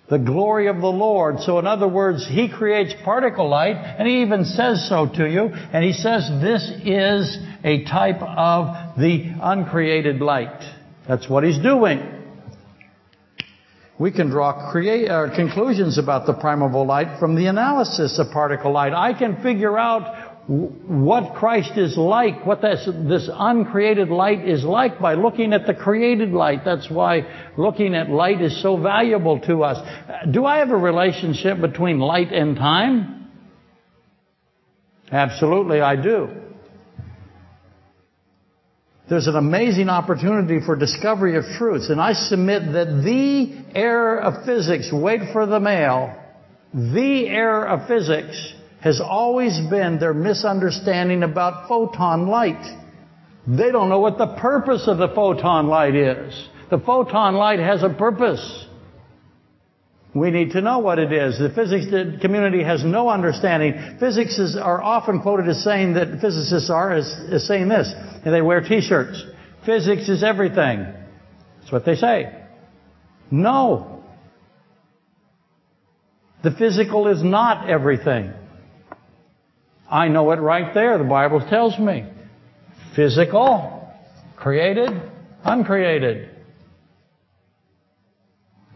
[0.09, 1.41] The glory of the Lord.
[1.41, 5.49] So in other words, He creates particle light, and He even says so to you,
[5.73, 10.63] and He says this is a type of the uncreated light.
[11.07, 12.18] That's what He's doing
[13.99, 18.71] we can draw create, uh, conclusions about the primeval light from the analysis of particle
[18.71, 18.93] light.
[18.93, 24.99] I can figure out what Christ is like, what this, this uncreated light is like
[24.99, 26.61] by looking at the created light.
[26.65, 29.77] That's why looking at light is so valuable to us.
[30.31, 33.27] Do I have a relationship between light and time?
[35.11, 36.29] Absolutely, I do.
[39.09, 41.89] There's an amazing opportunity for discovery of truths.
[41.89, 46.15] And I submit that the error of physics, wait for the male,
[46.73, 52.63] the error of physics has always been their misunderstanding about photon light.
[53.47, 56.47] They don't know what the purpose of the photon light is.
[56.69, 58.67] The photon light has a purpose.
[60.13, 61.37] We need to know what it is.
[61.37, 61.85] The physics
[62.21, 63.97] community has no understanding.
[63.99, 67.93] Physicists are often quoted as saying that physicists are as, as saying this,
[68.25, 69.23] and they wear T-shirts.
[69.65, 70.87] Physics is everything.
[71.59, 72.35] That's what they say.
[73.29, 74.03] No.
[76.43, 78.33] The physical is not everything.
[79.89, 80.97] I know it right there.
[80.97, 82.05] The Bible tells me.
[82.95, 83.91] Physical,
[84.35, 84.89] created,
[85.43, 86.28] uncreated.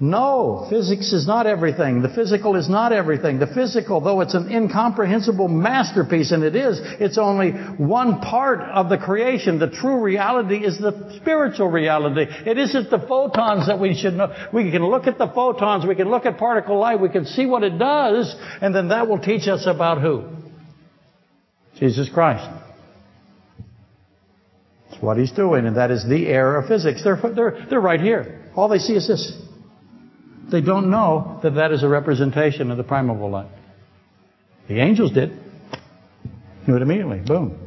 [0.04, 2.02] No, physics is not everything.
[2.02, 3.40] The physical is not everything.
[3.40, 8.90] The physical, though it's an incomprehensible masterpiece, and it is, it's only one part of
[8.90, 9.60] the creation.
[9.60, 12.26] The true reality is the spiritual reality.
[12.46, 14.36] It isn't the photons that we should know.
[14.52, 17.46] We can look at the photons, we can look at particle light, we can see
[17.46, 20.26] what it does, and then that will teach us about who?
[21.80, 22.46] Jesus Christ.
[24.90, 27.06] That's what he's doing, and that is the error of physics.
[27.06, 28.52] They're, they're, they're right here.
[28.54, 29.32] All they see is this.
[30.52, 33.52] They don't know that that is a representation of the primeval light.
[34.68, 35.32] The angels did.
[36.68, 37.20] Knew it immediately.
[37.20, 37.60] Boom.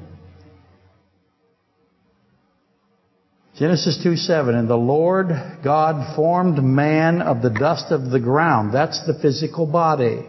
[3.59, 5.29] Genesis 2 7, and the Lord
[5.65, 8.75] God formed man of the dust of the ground.
[8.75, 10.27] That's the physical body.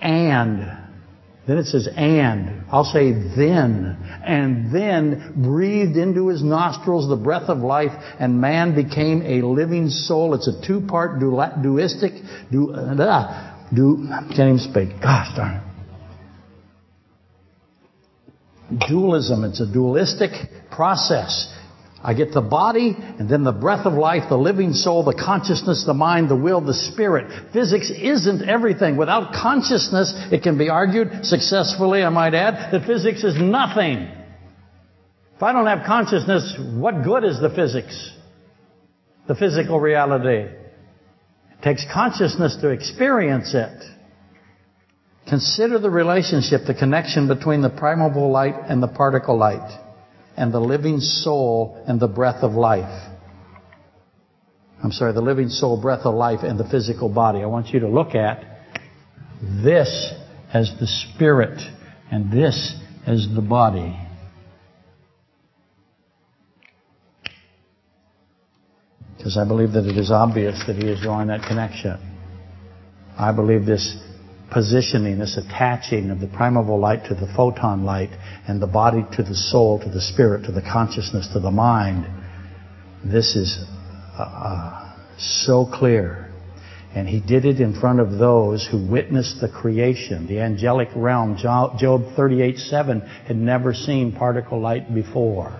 [0.00, 0.87] And
[1.48, 2.64] then it says, and.
[2.70, 3.96] I'll say then.
[4.22, 9.88] And then breathed into his nostrils the breath of life, and man became a living
[9.88, 10.34] soul.
[10.34, 12.12] It's a two-part dualistic,
[12.52, 15.00] du, uh, du, can't even speak.
[15.00, 15.62] Gosh darn it.
[18.86, 19.44] Dualism.
[19.44, 20.32] It's a dualistic
[20.70, 21.50] process.
[22.02, 25.84] I get the body and then the breath of life, the living soul, the consciousness,
[25.84, 27.52] the mind, the will, the spirit.
[27.52, 28.96] Physics isn't everything.
[28.96, 34.08] Without consciousness, it can be argued successfully, I might add, that physics is nothing.
[35.34, 38.12] If I don't have consciousness, what good is the physics?
[39.26, 40.50] The physical reality.
[40.50, 43.84] It takes consciousness to experience it.
[45.28, 49.87] Consider the relationship, the connection between the primeval light and the particle light.
[50.38, 53.10] And the living soul and the breath of life.
[54.82, 57.40] I'm sorry, the living soul, breath of life, and the physical body.
[57.40, 58.44] I want you to look at
[59.42, 60.12] this
[60.54, 61.58] as the spirit
[62.12, 63.98] and this as the body.
[69.16, 71.98] Because I believe that it is obvious that he is drawing that connection.
[73.18, 73.96] I believe this
[74.50, 78.10] positioning, this attaching of the primeval light to the photon light
[78.46, 82.06] and the body to the soul, to the spirit, to the consciousness, to the mind.
[83.04, 83.64] This is
[84.18, 86.24] uh, uh so clear.
[86.94, 91.36] And he did it in front of those who witnessed the creation, the angelic realm.
[91.36, 95.52] Job 38:7 had never seen particle light before.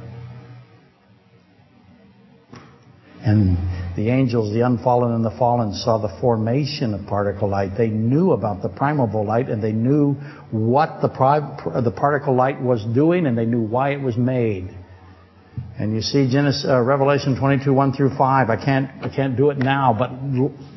[3.23, 3.59] And
[3.99, 7.77] the angels, the unfallen and the fallen, saw the formation of particle light.
[7.77, 10.15] They knew about the primeval light and they knew
[10.53, 11.09] what the,
[11.83, 14.71] the particle light was doing and they knew why it was made.
[15.81, 18.51] And you see Genesis, uh, Revelation 22, 1 through 5.
[18.51, 20.11] I can't, I can't do it now, but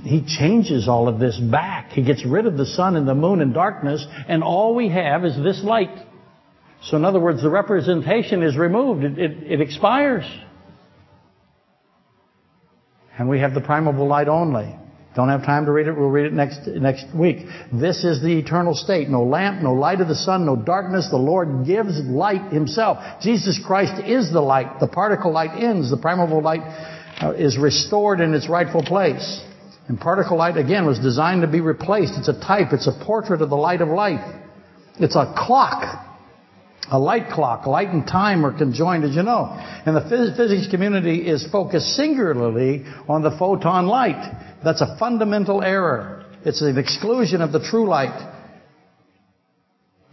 [0.03, 1.91] he changes all of this back.
[1.91, 5.25] He gets rid of the sun and the moon and darkness, and all we have
[5.25, 5.95] is this light.
[6.83, 9.03] So in other words, the representation is removed.
[9.03, 10.25] It, it, it expires.
[13.21, 14.75] And we have the primeval light only.
[15.15, 15.95] Don't have time to read it.
[15.95, 17.45] We'll read it next, next week.
[17.71, 19.09] This is the eternal state.
[19.09, 21.07] No lamp, no light of the sun, no darkness.
[21.11, 23.21] The Lord gives light himself.
[23.21, 24.79] Jesus Christ is the light.
[24.79, 25.91] The particle light ends.
[25.91, 26.61] The primeval light
[27.21, 29.39] uh, is restored in its rightful place.
[29.87, 32.13] And particle light, again, was designed to be replaced.
[32.17, 32.69] It's a type.
[32.71, 34.25] It's a portrait of the light of life.
[34.95, 36.10] It's a clock
[36.91, 37.65] a light clock.
[37.65, 39.47] Light and time are conjoined, as you know.
[39.49, 44.59] And the physics community is focused singularly on the photon light.
[44.63, 46.25] That's a fundamental error.
[46.43, 48.27] It's an exclusion of the true light.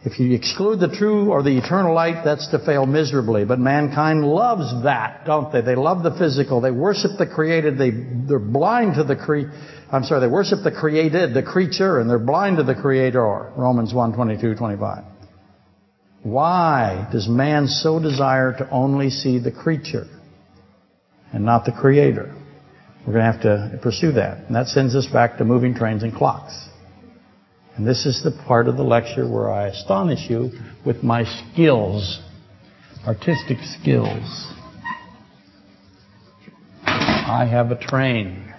[0.05, 3.45] If you exclude the true or the eternal light, that's to fail miserably.
[3.45, 5.61] But mankind loves that, don't they?
[5.61, 6.61] They love the physical.
[6.61, 7.77] They worship the created.
[7.77, 9.51] They, they're blind to the cre-
[9.91, 13.53] I'm sorry, they worship the created, the creature, and they're blind to the creator.
[13.57, 15.18] Romans 1, 22, 25.
[16.23, 20.07] Why does man so desire to only see the creature
[21.33, 22.35] and not the creator?
[23.07, 24.47] We're going to have to pursue that.
[24.47, 26.69] And that sends us back to moving trains and clocks.
[27.77, 30.51] And this is the part of the lecture where I astonish you
[30.85, 32.21] with my skills,
[33.07, 34.53] artistic skills.
[36.85, 38.53] I have a train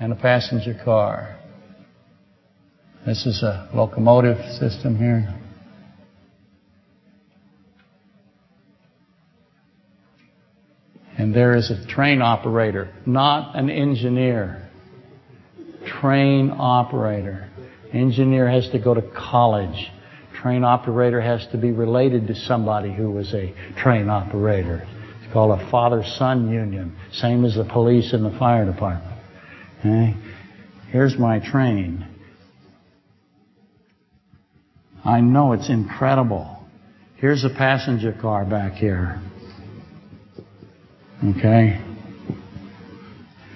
[0.00, 1.38] and a passenger car.
[3.04, 5.28] This is a locomotive system here.
[11.18, 14.70] And there is a train operator, not an engineer.
[16.00, 17.50] Train operator.
[17.92, 19.90] Engineer has to go to college.
[20.40, 23.52] Train operator has to be related to somebody who was a
[23.82, 24.86] train operator.
[25.20, 29.20] It's called a father-son union, same as the police and the fire department.
[29.80, 30.14] Okay?
[30.92, 32.06] Here's my train.
[35.04, 36.64] I know it's incredible.
[37.16, 39.20] Here's a passenger car back here.
[41.24, 41.84] Okay?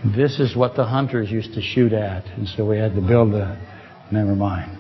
[0.05, 3.35] This is what the hunters used to shoot at, and so we had to build
[3.35, 3.61] a.
[4.11, 4.79] Never mind.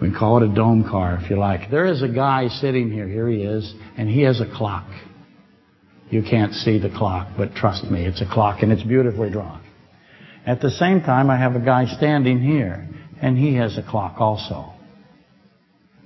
[0.00, 1.70] We call it a dome car, if you like.
[1.70, 3.08] There is a guy sitting here.
[3.08, 4.86] Here he is, and he has a clock.
[6.08, 9.60] You can't see the clock, but trust me, it's a clock, and it's beautifully drawn.
[10.46, 12.88] At the same time, I have a guy standing here,
[13.20, 14.72] and he has a clock also.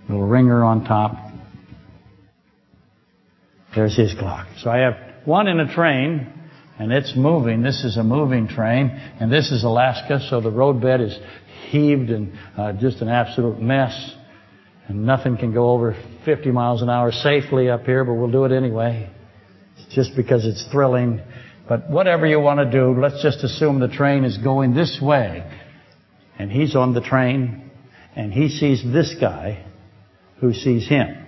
[0.09, 1.32] Little ringer on top,
[3.75, 4.47] there's his clock.
[4.59, 4.95] So I have
[5.25, 6.33] one in a train,
[6.79, 7.63] and it's moving.
[7.63, 8.89] This is a moving train,
[9.21, 11.19] and this is Alaska, so the roadbed is
[11.71, 14.15] heaved and uh, just an absolute mess.
[14.89, 18.45] And nothing can go over 50 miles an hour safely up here, but we'll do
[18.45, 19.11] it anyway.
[19.91, 21.21] Just because it's thrilling.
[21.69, 25.49] But whatever you want to do, let's just assume the train is going this way.
[26.39, 27.71] And he's on the train,
[28.17, 29.65] and he sees this guy
[30.41, 31.22] who sees him.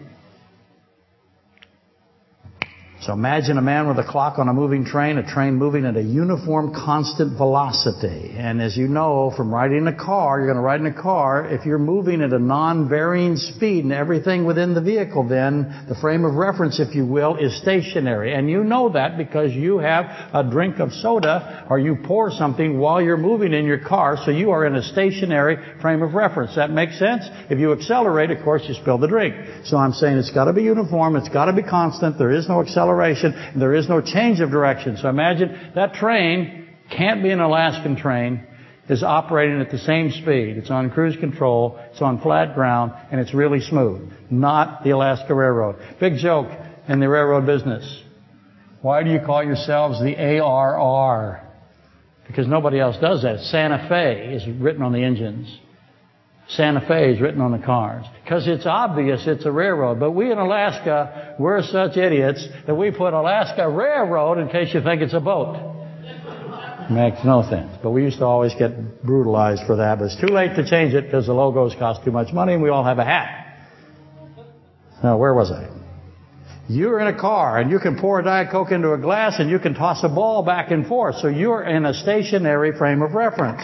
[3.05, 5.95] So imagine a man with a clock on a moving train, a train moving at
[5.95, 8.35] a uniform constant velocity.
[8.35, 11.47] And as you know from riding a car, you're going to ride in a car,
[11.47, 16.25] if you're moving at a non-varying speed and everything within the vehicle then, the frame
[16.25, 18.33] of reference, if you will, is stationary.
[18.33, 22.79] And you know that because you have a drink of soda or you pour something
[22.79, 26.57] while you're moving in your car, so you are in a stationary frame of reference.
[26.57, 27.25] That makes sense?
[27.51, 29.35] If you accelerate, of course, you spill the drink.
[29.65, 32.49] So I'm saying it's got to be uniform, it's got to be constant, there is
[32.49, 33.59] no acceleration acceleration.
[33.59, 34.97] There is no change of direction.
[34.97, 38.47] So imagine that train can't be an Alaskan train.
[38.89, 40.59] is operating at the same speed.
[40.59, 44.13] It's on cruise control, it's on flat ground, and it's really smooth.
[44.31, 45.77] Not the Alaska Railroad.
[46.01, 46.49] Big joke
[46.89, 48.03] in the railroad business.
[48.83, 51.41] Why do you call yourselves the ARR?
[52.27, 53.41] Because nobody else does that.
[53.41, 55.59] Santa Fe is written on the engines.
[56.49, 58.05] Santa Fe is written on the cars.
[58.23, 59.99] Because it's obvious it's a railroad.
[59.99, 64.83] But we in Alaska, we're such idiots that we put Alaska Railroad in case you
[64.83, 65.73] think it's a boat.
[66.91, 67.79] Makes no sense.
[67.83, 69.99] But we used to always get brutalized for that.
[69.99, 72.63] But it's too late to change it because the logos cost too much money and
[72.63, 73.41] we all have a hat.
[75.03, 75.69] Now, where was I?
[76.69, 79.51] You're in a car and you can pour a Diet Coke into a glass and
[79.51, 81.17] you can toss a ball back and forth.
[81.17, 83.63] So you're in a stationary frame of reference.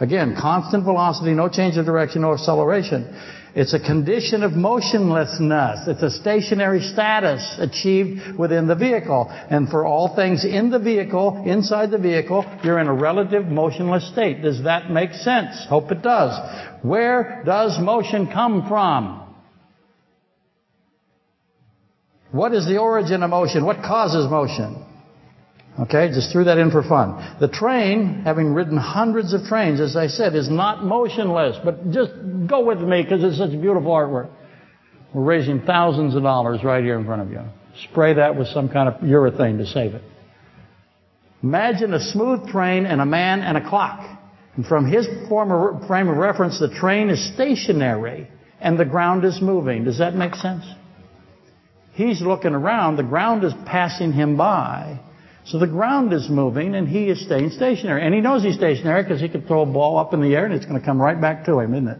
[0.00, 3.14] Again, constant velocity, no change of direction, no acceleration.
[3.54, 5.88] It's a condition of motionlessness.
[5.88, 9.26] It's a stationary status achieved within the vehicle.
[9.28, 14.10] And for all things in the vehicle, inside the vehicle, you're in a relative motionless
[14.10, 14.42] state.
[14.42, 15.66] Does that make sense?
[15.68, 16.32] Hope it does.
[16.82, 19.34] Where does motion come from?
[22.30, 23.66] What is the origin of motion?
[23.66, 24.86] What causes motion?
[25.80, 27.38] Okay, just threw that in for fun.
[27.40, 31.56] The train, having ridden hundreds of trains, as I said, is not motionless.
[31.64, 32.10] But just
[32.46, 34.30] go with me because it's such beautiful artwork.
[35.14, 37.40] We're raising thousands of dollars right here in front of you.
[37.90, 40.02] Spray that with some kind of urethane to save it.
[41.42, 44.06] Imagine a smooth train and a man and a clock.
[44.56, 48.28] And from his former frame of reference, the train is stationary
[48.60, 49.84] and the ground is moving.
[49.84, 50.64] Does that make sense?
[51.92, 55.00] He's looking around, the ground is passing him by.
[55.46, 58.04] So the ground is moving and he is staying stationary.
[58.04, 60.44] And he knows he's stationary because he can throw a ball up in the air
[60.44, 61.98] and it's going to come right back to him, isn't it?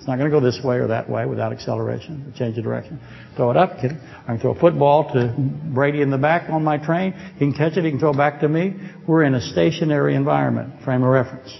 [0.00, 2.98] It's not going to go this way or that way without acceleration change of direction.
[3.36, 3.92] Throw it up, kid.
[4.22, 5.34] I can throw a football to
[5.74, 7.12] Brady in the back on my train.
[7.34, 8.76] He can catch it, he can throw it back to me.
[9.06, 11.54] We're in a stationary environment, frame of reference.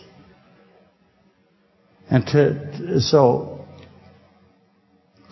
[2.09, 3.60] And to, so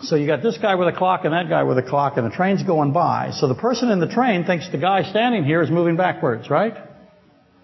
[0.01, 2.25] so you got this guy with a clock and that guy with a clock and
[2.25, 3.31] the train's going by.
[3.31, 6.73] So the person in the train thinks the guy standing here is moving backwards, right?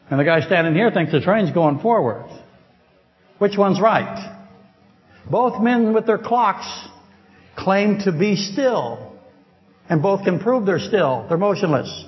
[0.09, 2.25] And the guy standing here thinks the train's going forward.
[3.37, 4.33] Which one's right?
[5.29, 6.67] Both men with their clocks
[7.57, 9.13] claim to be still.
[9.89, 11.25] And both can prove they're still.
[11.27, 12.05] They're motionless.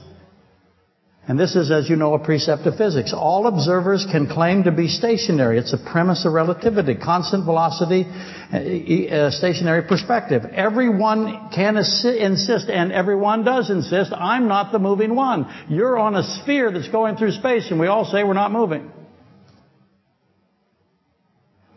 [1.29, 3.13] And this is, as you know, a precept of physics.
[3.13, 5.57] All observers can claim to be stationary.
[5.59, 10.43] It's a premise of relativity, constant velocity, uh, stationary perspective.
[10.45, 15.53] Everyone can insist, and everyone does insist, I'm not the moving one.
[15.67, 18.89] You're on a sphere that's going through space, and we all say we're not moving.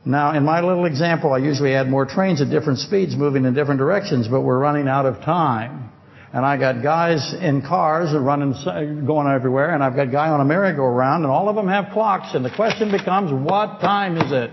[0.05, 3.55] Now, in my little example, I usually add more trains at different speeds moving in
[3.55, 5.91] different directions, but we're running out of time.
[6.33, 10.41] And I got guys in cars running, uh, going everywhere, and I've got guy on
[10.41, 12.35] a merry-go-round, and all of them have clocks.
[12.35, 14.51] And the question becomes, what time is it?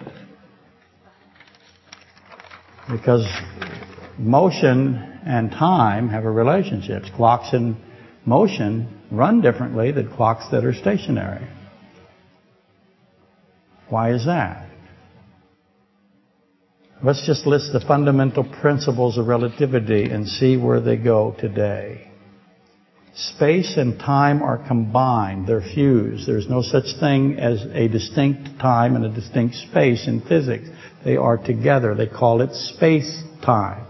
[2.89, 3.27] Because
[4.17, 7.03] motion and time have a relationship.
[7.15, 7.77] Clocks in
[8.25, 11.47] motion run differently than clocks that are stationary.
[13.89, 14.66] Why is that?
[17.03, 22.09] Let's just list the fundamental principles of relativity and see where they go today.
[23.13, 25.47] Space and time are combined.
[25.47, 26.27] They're fused.
[26.27, 30.69] There's no such thing as a distinct time and a distinct space in physics.
[31.05, 31.93] They are together.
[31.93, 33.85] They call it space-time.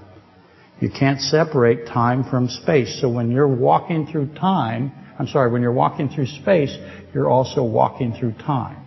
[0.81, 2.99] You can't separate time from space.
[2.99, 6.77] So when you're walking through time, I'm sorry, when you're walking through space,
[7.13, 8.85] you're also walking through time.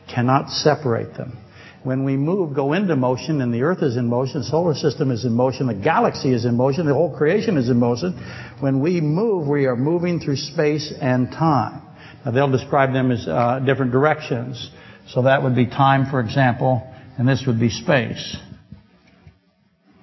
[0.00, 1.36] You cannot separate them.
[1.84, 5.24] When we move, go into motion, and the earth is in motion, solar system is
[5.24, 8.12] in motion, the galaxy is in motion, the whole creation is in motion.
[8.60, 11.82] When we move, we are moving through space and time.
[12.24, 14.70] Now, they'll describe them as uh, different directions.
[15.08, 18.36] So that would be time, for example, and this would be space.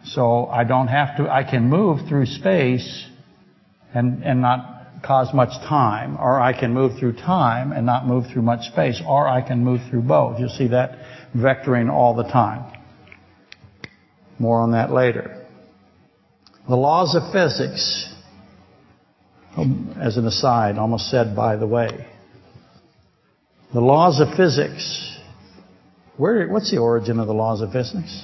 [0.03, 3.05] So I don't have to, I can move through space
[3.93, 8.25] and, and not cause much time, or I can move through time and not move
[8.33, 10.39] through much space, or I can move through both.
[10.39, 10.97] You'll see that
[11.35, 12.77] vectoring all the time.
[14.37, 15.45] More on that later.
[16.67, 18.13] The laws of physics,
[19.57, 22.07] um, as an aside, almost said by the way.
[23.73, 25.17] The laws of physics.
[26.17, 28.23] Where, what's the origin of the laws of physics?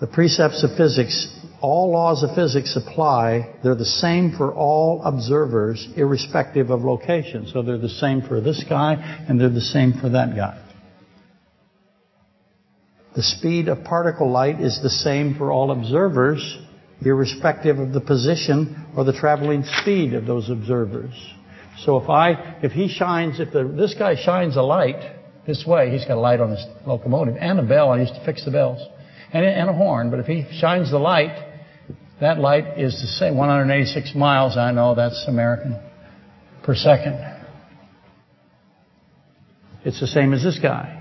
[0.00, 1.26] The precepts of physics,
[1.60, 3.54] all laws of physics apply.
[3.64, 7.48] They're the same for all observers, irrespective of location.
[7.52, 8.94] So they're the same for this guy,
[9.28, 10.67] and they're the same for that guy.
[13.18, 16.56] The speed of particle light is the same for all observers,
[17.04, 21.10] irrespective of the position or the traveling speed of those observers.
[21.78, 25.16] So if I, if he shines, if the, this guy shines a light
[25.48, 27.90] this way, he's got a light on his locomotive and a bell.
[27.90, 28.80] I used to fix the bells
[29.32, 30.12] and, and a horn.
[30.12, 31.44] But if he shines the light,
[32.20, 34.56] that light is the same, 186 miles.
[34.56, 35.76] I know that's American
[36.62, 37.18] per second.
[39.84, 40.97] It's the same as this guy.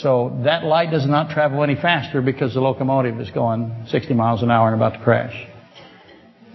[0.00, 4.42] So that light does not travel any faster because the locomotive is going 60 miles
[4.42, 5.34] an hour and about to crash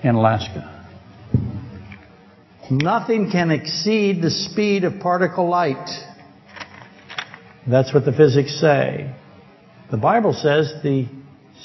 [0.03, 0.73] in Alaska.
[2.71, 5.87] Nothing can exceed the speed of particle light.
[7.69, 9.13] That's what the physics say.
[9.91, 11.07] The Bible says the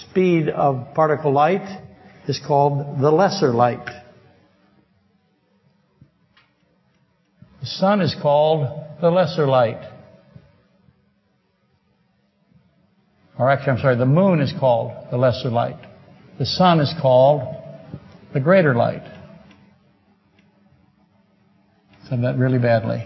[0.09, 1.81] speed of particle light
[2.29, 3.85] is called the lesser light.
[7.61, 8.69] The sun is called
[9.01, 9.92] the lesser light.
[13.43, 15.75] Or actually, I'm sorry, the moon is called the lesser light.
[16.39, 17.43] The sun is called
[18.33, 19.03] the greater light.
[22.09, 23.05] Said that really badly.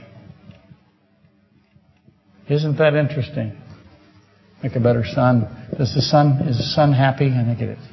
[2.50, 3.56] Isn't that interesting?
[4.62, 5.48] Make a better sun.
[5.78, 7.32] Does the sun, is the sun happy?
[7.34, 7.88] I think it is.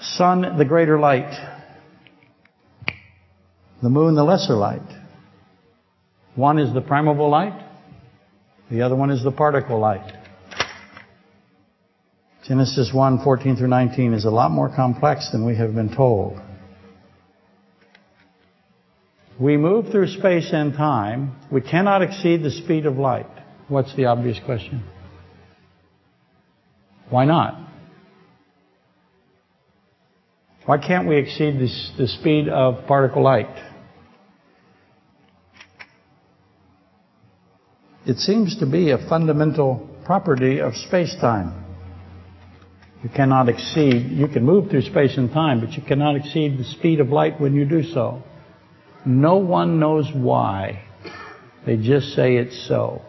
[0.00, 1.38] Sun, the greater light.
[3.82, 4.80] The moon, the lesser light.
[6.34, 7.65] One is the primeval light.
[8.70, 10.12] The other one is the particle light.
[12.48, 16.40] Genesis 1, 14 through 19 is a lot more complex than we have been told.
[19.38, 21.36] We move through space and time.
[21.50, 23.26] We cannot exceed the speed of light.
[23.68, 24.84] What's the obvious question?
[27.10, 27.58] Why not?
[30.64, 33.50] Why can't we exceed the, the speed of particle light?
[38.06, 41.64] It seems to be a fundamental property of space-time.
[43.02, 46.64] You cannot exceed, you can move through space and time, but you cannot exceed the
[46.64, 48.22] speed of light when you do so.
[49.04, 50.84] No one knows why.
[51.66, 53.02] They just say it's so.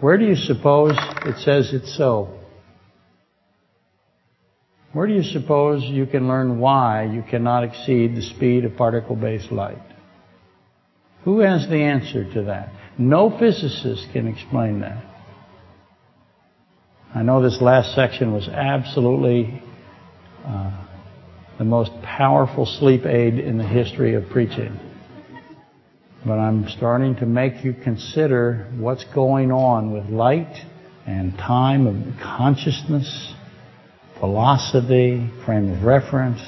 [0.00, 0.92] Where do you suppose
[1.24, 2.38] it says it's so?
[4.92, 9.50] Where do you suppose you can learn why you cannot exceed the speed of particle-based
[9.50, 9.80] light?
[11.24, 12.81] Who has the answer to that?
[13.08, 15.04] No physicist can explain that.
[17.14, 19.62] I know this last section was absolutely
[20.46, 20.86] uh,
[21.58, 24.78] the most powerful sleep aid in the history of preaching.
[26.24, 30.64] But I'm starting to make you consider what's going on with light
[31.04, 33.34] and time of consciousness,
[34.20, 36.40] velocity, frame of reference.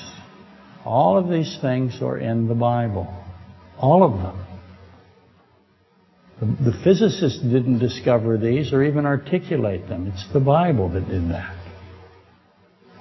[0.84, 3.12] All of these things are in the Bible.
[3.76, 4.43] All of them.
[6.40, 10.08] The, the physicists didn't discover these or even articulate them.
[10.08, 11.56] It's the Bible that did that.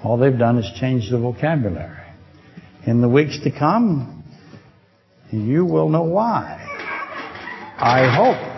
[0.04, 2.00] All they've done is change the vocabulary.
[2.86, 4.24] In the weeks to come,
[5.32, 6.60] you will know why.
[7.78, 8.54] I hope.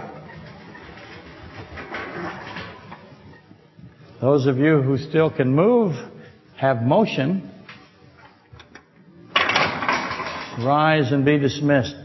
[4.20, 5.96] Those of you who still can move,
[6.58, 7.52] have motion,
[10.60, 11.96] rise and be dismissed.